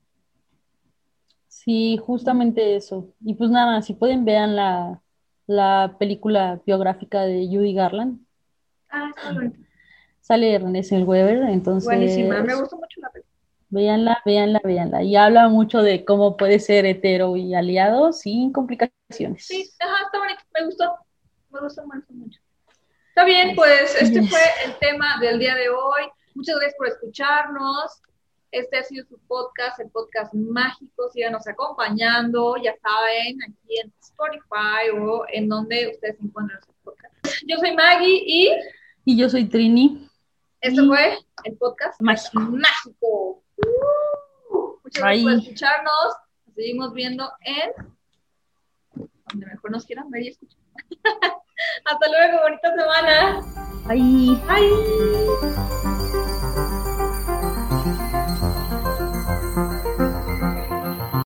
[1.48, 3.14] Sí, justamente eso.
[3.20, 5.02] Y pues nada, si pueden vean la,
[6.00, 8.26] película biográfica de Judy Garland.
[8.90, 9.54] Ah, está bueno.
[10.22, 11.86] Sale René Weber, entonces...
[11.86, 13.32] Buenísima, me gustó mucho la película.
[13.70, 15.04] Véanla, véanla, véanla.
[15.04, 19.46] Y habla mucho de cómo puede ser hetero y aliado sin complicaciones.
[19.46, 20.96] Sí, ajá, está bonito, me gustó.
[21.50, 22.40] Me gustó, me gustó mucho.
[23.12, 26.04] Está bien, pues este fue el tema del día de hoy.
[26.34, 28.02] Muchas gracias por escucharnos.
[28.52, 31.10] Este ha sido su podcast, el podcast mágico.
[31.10, 37.14] Síganos acompañando, ya saben, aquí en Spotify o en donde ustedes encuentran su podcast.
[37.46, 38.50] Yo soy Maggie y.
[39.04, 40.10] Y yo soy Trini.
[40.62, 42.40] Este fue el podcast mágico.
[42.40, 43.44] mágico.
[43.58, 46.16] Uh, muchas gracias por escucharnos.
[46.46, 47.72] Nos seguimos viendo en
[48.96, 50.61] donde mejor nos quieran ver y escuchar.
[51.86, 53.42] Hasta luego, bonita semana.
[53.88, 54.38] Bye.
[54.48, 55.92] Bye.